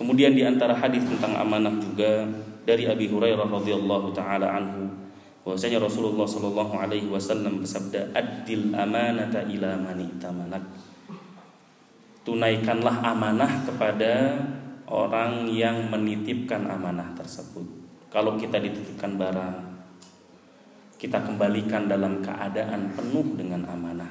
Kemudian 0.00 0.32
di 0.32 0.48
antara 0.48 0.72
hadis 0.72 1.04
tentang 1.04 1.36
amanah 1.36 1.76
juga 1.76 2.24
dari 2.64 2.88
Abi 2.88 3.12
Hurairah 3.12 3.52
radhiyallahu 3.52 4.16
taala 4.16 4.48
anhu 4.48 4.88
bahwasanya 5.44 5.76
Rasulullah 5.76 6.24
Shallallahu 6.24 6.72
Alaihi 6.72 7.12
Wasallam 7.12 7.60
bersabda 7.60 8.16
adil 8.16 8.72
amanata 8.72 9.44
ila 9.44 9.76
tamanak 10.16 10.64
tunaikanlah 12.22 13.02
amanah 13.02 13.66
kepada 13.66 14.38
orang 14.86 15.46
yang 15.50 15.90
menitipkan 15.90 16.66
amanah 16.66 17.14
tersebut. 17.18 17.64
Kalau 18.12 18.36
kita 18.36 18.60
dititipkan 18.60 19.16
barang 19.16 19.72
kita 21.02 21.18
kembalikan 21.18 21.90
dalam 21.90 22.22
keadaan 22.22 22.94
penuh 22.94 23.34
dengan 23.34 23.66
amanah. 23.66 24.06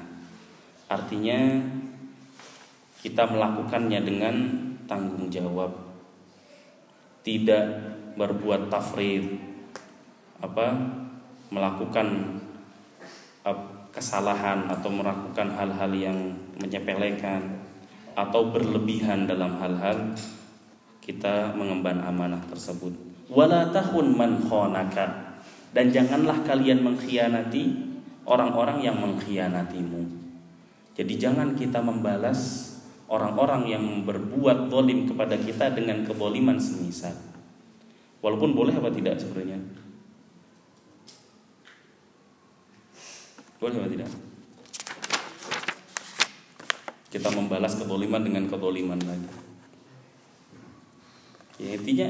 Artinya 0.92 1.56
kita 3.00 3.24
melakukannya 3.32 4.04
dengan 4.04 4.34
tanggung 4.84 5.32
jawab. 5.32 5.72
Tidak 7.24 7.64
berbuat 8.20 8.68
tafrid 8.68 9.24
apa 10.44 10.76
melakukan 11.48 12.36
kesalahan 13.88 14.68
atau 14.68 14.92
melakukan 14.92 15.48
hal-hal 15.48 15.92
yang 15.96 16.18
menyepelekan 16.60 17.71
atau 18.12 18.52
berlebihan 18.52 19.24
dalam 19.24 19.56
hal-hal 19.60 20.12
kita 21.02 21.52
mengemban 21.58 21.98
amanah 22.02 22.40
tersebut. 22.46 22.94
Wala 23.32 23.72
tahun 23.74 24.14
man 24.14 24.44
khonaka 24.46 25.40
dan 25.72 25.88
janganlah 25.88 26.44
kalian 26.44 26.84
mengkhianati 26.84 27.92
orang-orang 28.28 28.84
yang 28.84 28.96
mengkhianatimu. 29.00 30.22
Jadi 30.92 31.14
jangan 31.16 31.56
kita 31.56 31.80
membalas 31.80 32.72
orang-orang 33.08 33.68
yang 33.68 33.84
berbuat 34.04 34.68
dolim 34.68 35.08
kepada 35.08 35.40
kita 35.40 35.72
dengan 35.72 36.04
keboliman 36.04 36.60
semisal. 36.60 37.16
Walaupun 38.20 38.54
boleh 38.54 38.76
apa 38.76 38.92
tidak 38.92 39.18
sebenarnya? 39.18 39.58
Boleh 43.58 43.74
atau 43.78 43.90
tidak? 43.90 44.31
Kita 47.12 47.28
membalas 47.28 47.76
keboliman 47.76 48.24
dengan 48.24 48.48
keboliman 48.48 48.96
lagi. 48.96 49.28
Ya, 51.60 51.76
intinya 51.76 52.08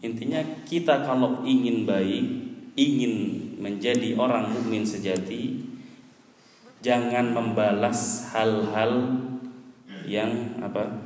intinya 0.00 0.40
kita 0.64 1.04
kalau 1.04 1.44
ingin 1.44 1.84
baik, 1.84 2.24
ingin 2.72 3.14
menjadi 3.60 4.16
orang 4.16 4.48
mukmin 4.48 4.88
sejati, 4.88 5.60
jangan 6.80 7.36
membalas 7.36 8.32
hal-hal 8.32 9.20
yang 10.08 10.56
apa 10.64 11.04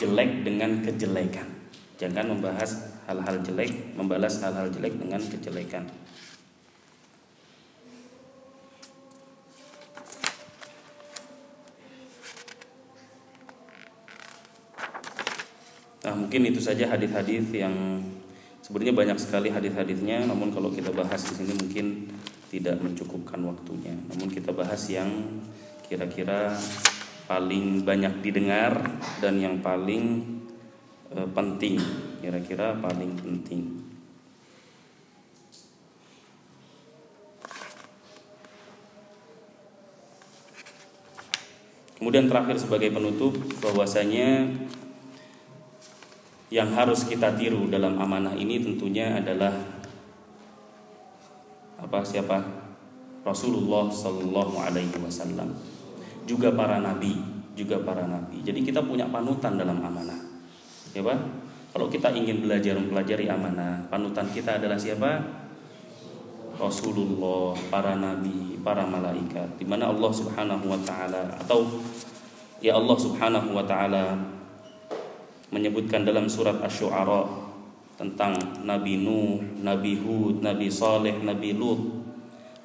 jelek 0.00 0.48
dengan 0.48 0.80
kejelekan. 0.80 1.46
Jangan 1.98 2.30
membahas 2.30 3.02
hal-hal 3.10 3.42
jelek, 3.42 3.98
membalas 3.98 4.40
hal-hal 4.40 4.70
jelek 4.70 4.96
dengan 4.96 5.18
kejelekan. 5.18 5.84
Mungkin 16.28 16.52
itu 16.52 16.60
saja 16.60 16.92
hadis-hadis 16.92 17.48
yang 17.56 18.04
sebenarnya 18.60 18.92
banyak 18.92 19.16
sekali 19.16 19.48
hadis-hadisnya, 19.48 20.28
namun 20.28 20.52
kalau 20.52 20.68
kita 20.68 20.92
bahas 20.92 21.24
di 21.24 21.40
sini 21.40 21.56
mungkin 21.56 22.04
tidak 22.52 22.76
mencukupkan 22.84 23.40
waktunya. 23.48 23.96
Namun 24.12 24.28
kita 24.28 24.52
bahas 24.52 24.76
yang 24.92 25.08
kira-kira 25.88 26.52
paling 27.24 27.80
banyak 27.80 28.20
didengar 28.20 28.76
dan 29.24 29.40
yang 29.40 29.64
paling 29.64 30.20
e, 31.16 31.24
penting, 31.32 31.80
kira-kira 32.20 32.76
paling 32.76 33.16
penting. 33.24 33.88
Kemudian 41.96 42.28
terakhir 42.28 42.60
sebagai 42.60 42.92
penutup 42.92 43.32
bahwasanya 43.64 44.44
yang 46.48 46.72
harus 46.72 47.04
kita 47.04 47.36
tiru 47.36 47.68
dalam 47.68 48.00
amanah 48.00 48.32
ini 48.32 48.60
tentunya 48.64 49.20
adalah 49.20 49.52
apa 51.78 51.98
siapa? 52.02 52.40
Rasulullah 53.22 53.92
Shallallahu 53.92 54.56
Alaihi 54.56 54.96
Wasallam. 54.96 55.52
Juga 56.24 56.52
para 56.52 56.80
nabi 56.80 57.38
juga 57.58 57.82
para 57.82 58.06
nabi. 58.06 58.38
Jadi 58.46 58.62
kita 58.62 58.86
punya 58.86 59.10
panutan 59.10 59.58
dalam 59.58 59.82
amanah. 59.82 60.22
Ya 60.94 61.02
pak? 61.02 61.18
Kalau 61.74 61.90
kita 61.90 62.14
ingin 62.14 62.46
belajar 62.46 62.78
mempelajari 62.78 63.26
amanah 63.26 63.90
panutan 63.90 64.30
kita 64.30 64.62
adalah 64.62 64.78
siapa? 64.78 65.18
Rasulullah 66.54 67.58
para 67.66 67.98
nabi 67.98 68.56
para 68.62 68.86
malaikat. 68.86 69.58
Di 69.58 69.66
mana 69.66 69.90
Allah 69.90 70.10
Subhanahu 70.14 70.70
Wa 70.70 70.80
Taala 70.86 71.34
atau 71.42 71.66
ya 72.62 72.78
Allah 72.78 72.96
Subhanahu 72.96 73.58
Wa 73.58 73.64
Taala 73.66 74.37
menyebutkan 75.48 76.04
dalam 76.04 76.28
surat 76.28 76.60
Asy-Syu'ara 76.60 77.48
tentang 77.98 78.38
Nabi 78.62 79.02
Nuh, 79.02 79.42
Nabi 79.58 79.98
Hud, 79.98 80.44
Nabi 80.44 80.70
Saleh, 80.70 81.18
Nabi 81.18 81.50
Lut, 81.56 81.98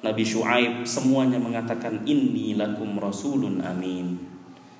Nabi 0.04 0.20
Shu'aib 0.20 0.84
semuanya 0.84 1.40
mengatakan 1.40 2.04
inni 2.04 2.54
lakum 2.54 3.00
rasulun 3.00 3.64
amin. 3.64 4.20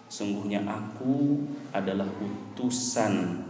Sungguhnya 0.07 0.63
aku 0.69 1.43
adalah 1.73 2.07
utusan 2.21 3.41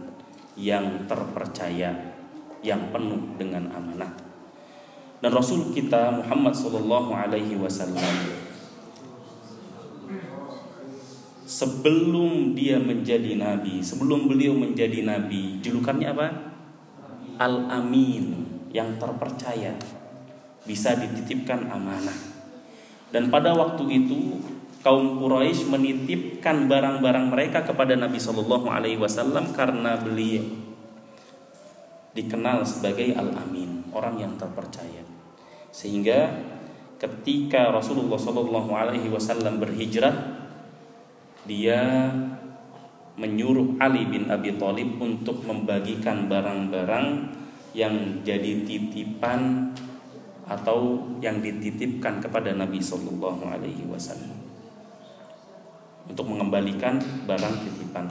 yang 0.55 1.03
terpercaya, 1.05 2.15
yang 2.63 2.89
penuh 2.95 3.35
dengan 3.35 3.69
amanah. 3.75 4.15
Dan 5.19 5.35
Rasul 5.35 5.75
kita 5.75 6.23
Muhammad 6.23 6.55
sallallahu 6.55 7.11
alaihi 7.11 7.59
wasallam 7.59 8.44
sebelum 11.55 12.51
dia 12.51 12.75
menjadi 12.75 13.39
nabi, 13.39 13.79
sebelum 13.79 14.27
beliau 14.27 14.51
menjadi 14.51 15.07
nabi, 15.07 15.63
julukannya 15.63 16.11
apa? 16.11 16.27
Al-Amin, 17.39 18.43
yang 18.75 18.99
terpercaya, 18.99 19.71
bisa 20.67 20.99
dititipkan 20.99 21.71
amanah. 21.71 22.35
Dan 23.07 23.31
pada 23.31 23.55
waktu 23.55 23.87
itu 23.87 24.43
kaum 24.83 25.15
Quraisy 25.23 25.71
menitipkan 25.71 26.67
barang-barang 26.67 27.31
mereka 27.31 27.63
kepada 27.63 27.95
Nabi 27.95 28.19
Shallallahu 28.19 28.67
Alaihi 28.67 28.99
Wasallam 28.99 29.55
karena 29.55 29.95
beliau 29.95 30.43
dikenal 32.11 32.67
sebagai 32.67 33.15
Al-Amin, 33.15 33.95
orang 33.95 34.19
yang 34.19 34.35
terpercaya. 34.35 35.07
Sehingga 35.71 36.35
ketika 36.99 37.71
Rasulullah 37.71 38.19
Shallallahu 38.19 38.71
Alaihi 38.75 39.07
Wasallam 39.07 39.63
berhijrah 39.63 40.44
dia 41.45 42.11
menyuruh 43.15 43.79
Ali 43.79 44.03
bin 44.11 44.27
Abi 44.27 44.59
Thalib 44.59 44.99
untuk 44.99 45.45
membagikan 45.47 46.27
barang-barang 46.27 47.31
yang 47.71 47.95
jadi 48.25 48.65
titipan 48.67 49.71
atau 50.45 51.09
yang 51.23 51.41
dititipkan 51.41 52.21
kepada 52.21 52.53
Nabi 52.53 52.77
Shallallahu 52.77 53.43
Alaihi 53.49 53.87
Wasallam 53.87 54.35
untuk 56.05 56.29
mengembalikan 56.29 57.01
barang 57.25 57.55
titipan, 57.65 58.05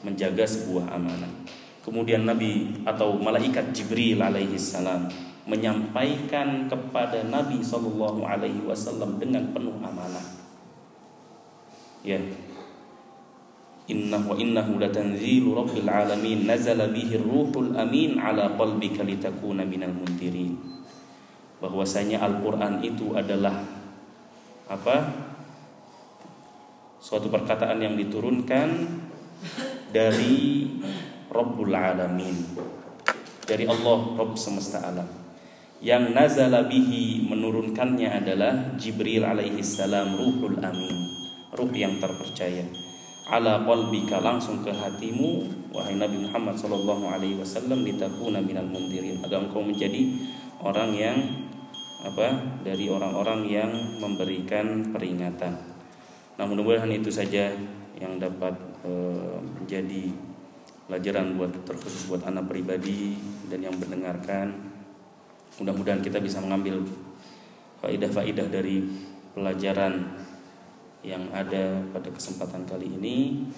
menjaga 0.00 0.48
sebuah 0.48 0.96
amanah. 0.96 1.28
Kemudian 1.84 2.24
Nabi 2.24 2.80
atau 2.88 3.20
malaikat 3.20 3.72
Jibril 3.72 4.20
alaihi 4.20 4.56
salam 4.56 5.08
menyampaikan 5.44 6.68
kepada 6.68 7.24
Nabi 7.26 7.60
Shallallahu 7.60 8.24
Alaihi 8.24 8.64
Wasallam 8.64 9.16
dengan 9.16 9.50
penuh 9.50 9.76
amanah 9.80 10.39
ya 12.06 12.20
innahu 13.90 14.32
wa 14.32 14.36
innahu 14.38 14.78
latanzilu 14.78 15.56
rabbil 15.58 15.90
alamin 15.90 16.46
nazala 16.46 16.88
bihi 16.88 17.18
ruhul 17.18 17.74
amin 17.74 18.16
ala 18.16 18.54
qalbika 18.54 19.02
litakuna 19.02 19.66
minal 19.66 19.92
mundirin 19.92 20.56
bahwasanya 21.60 22.24
Al-Qur'an 22.24 22.80
itu 22.80 23.12
adalah 23.12 23.60
apa 24.70 24.96
suatu 27.00 27.28
perkataan 27.28 27.84
yang 27.84 27.94
diturunkan 28.00 28.68
dari 29.90 30.68
Rabbul 31.30 31.72
Alamin. 31.74 32.36
Dari 33.46 33.66
Allah 33.66 33.98
Rabb 34.14 34.38
semesta 34.38 34.78
alam. 34.78 35.08
Yang 35.80 36.04
nazala 36.12 36.68
bihi 36.68 37.24
menurunkannya 37.24 38.08
adalah 38.08 38.76
Jibril 38.76 39.24
alaihi 39.24 39.64
salam 39.64 40.12
ruhul 40.12 40.60
amin 40.60 40.99
ruh 41.54 41.72
yang 41.74 41.98
terpercaya. 41.98 42.66
Ala 43.30 43.62
qalbika 43.62 44.18
langsung 44.18 44.62
ke 44.66 44.74
hatimu 44.74 45.46
wahai 45.70 45.94
Nabi 45.94 46.26
Muhammad 46.26 46.58
sallallahu 46.58 47.06
alaihi 47.06 47.38
wasallam 47.38 47.86
litakuna 47.86 48.42
minal 48.42 48.66
mundirin. 48.66 49.22
Agar 49.22 49.46
engkau 49.46 49.62
menjadi 49.62 50.18
orang 50.62 50.90
yang 50.94 51.18
apa 52.00 52.58
dari 52.64 52.88
orang-orang 52.88 53.46
yang 53.46 53.70
memberikan 54.00 54.90
peringatan. 54.90 55.52
Nah, 56.40 56.44
mudah-mudahan 56.48 56.88
itu 56.88 57.12
saja 57.12 57.52
yang 58.00 58.16
dapat 58.16 58.56
e, 58.80 58.92
menjadi 59.60 60.08
pelajaran 60.88 61.36
buat 61.36 61.52
terkhusus 61.68 62.08
buat 62.08 62.24
anak 62.24 62.48
pribadi 62.48 63.20
dan 63.52 63.60
yang 63.60 63.76
mendengarkan. 63.76 64.72
Mudah-mudahan 65.60 66.00
kita 66.00 66.18
bisa 66.24 66.40
mengambil 66.40 66.80
faidah-faidah 67.84 68.48
dari 68.48 68.88
pelajaran 69.36 70.08
yang 71.00 71.28
ada 71.32 71.80
pada 71.92 72.08
kesempatan 72.12 72.68
kali 72.68 72.92
ini. 73.00 73.48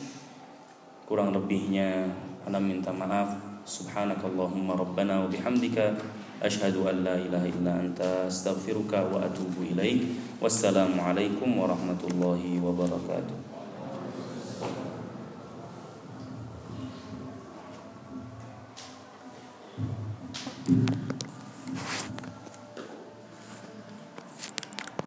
Kurang 1.06 1.34
lebihnya 1.34 2.06
ana 2.46 2.62
minta 2.62 2.94
maaf. 2.94 3.36
Subhanakallahumma 3.62 4.74
rabbana 4.74 5.22
wa 5.22 5.28
bihamdika 5.30 5.94
asyhadu 6.42 6.90
an 6.90 7.06
la 7.06 7.14
ilaha 7.14 7.46
illa 7.46 7.72
anta 7.78 8.26
astaghfiruka 8.26 9.06
wa 9.10 9.22
atubu 9.22 9.62
ilaik. 9.66 10.18
Wassalamualaikum 10.42 11.46
warahmatullahi 11.58 12.58
wabarakatuh. 12.58 13.41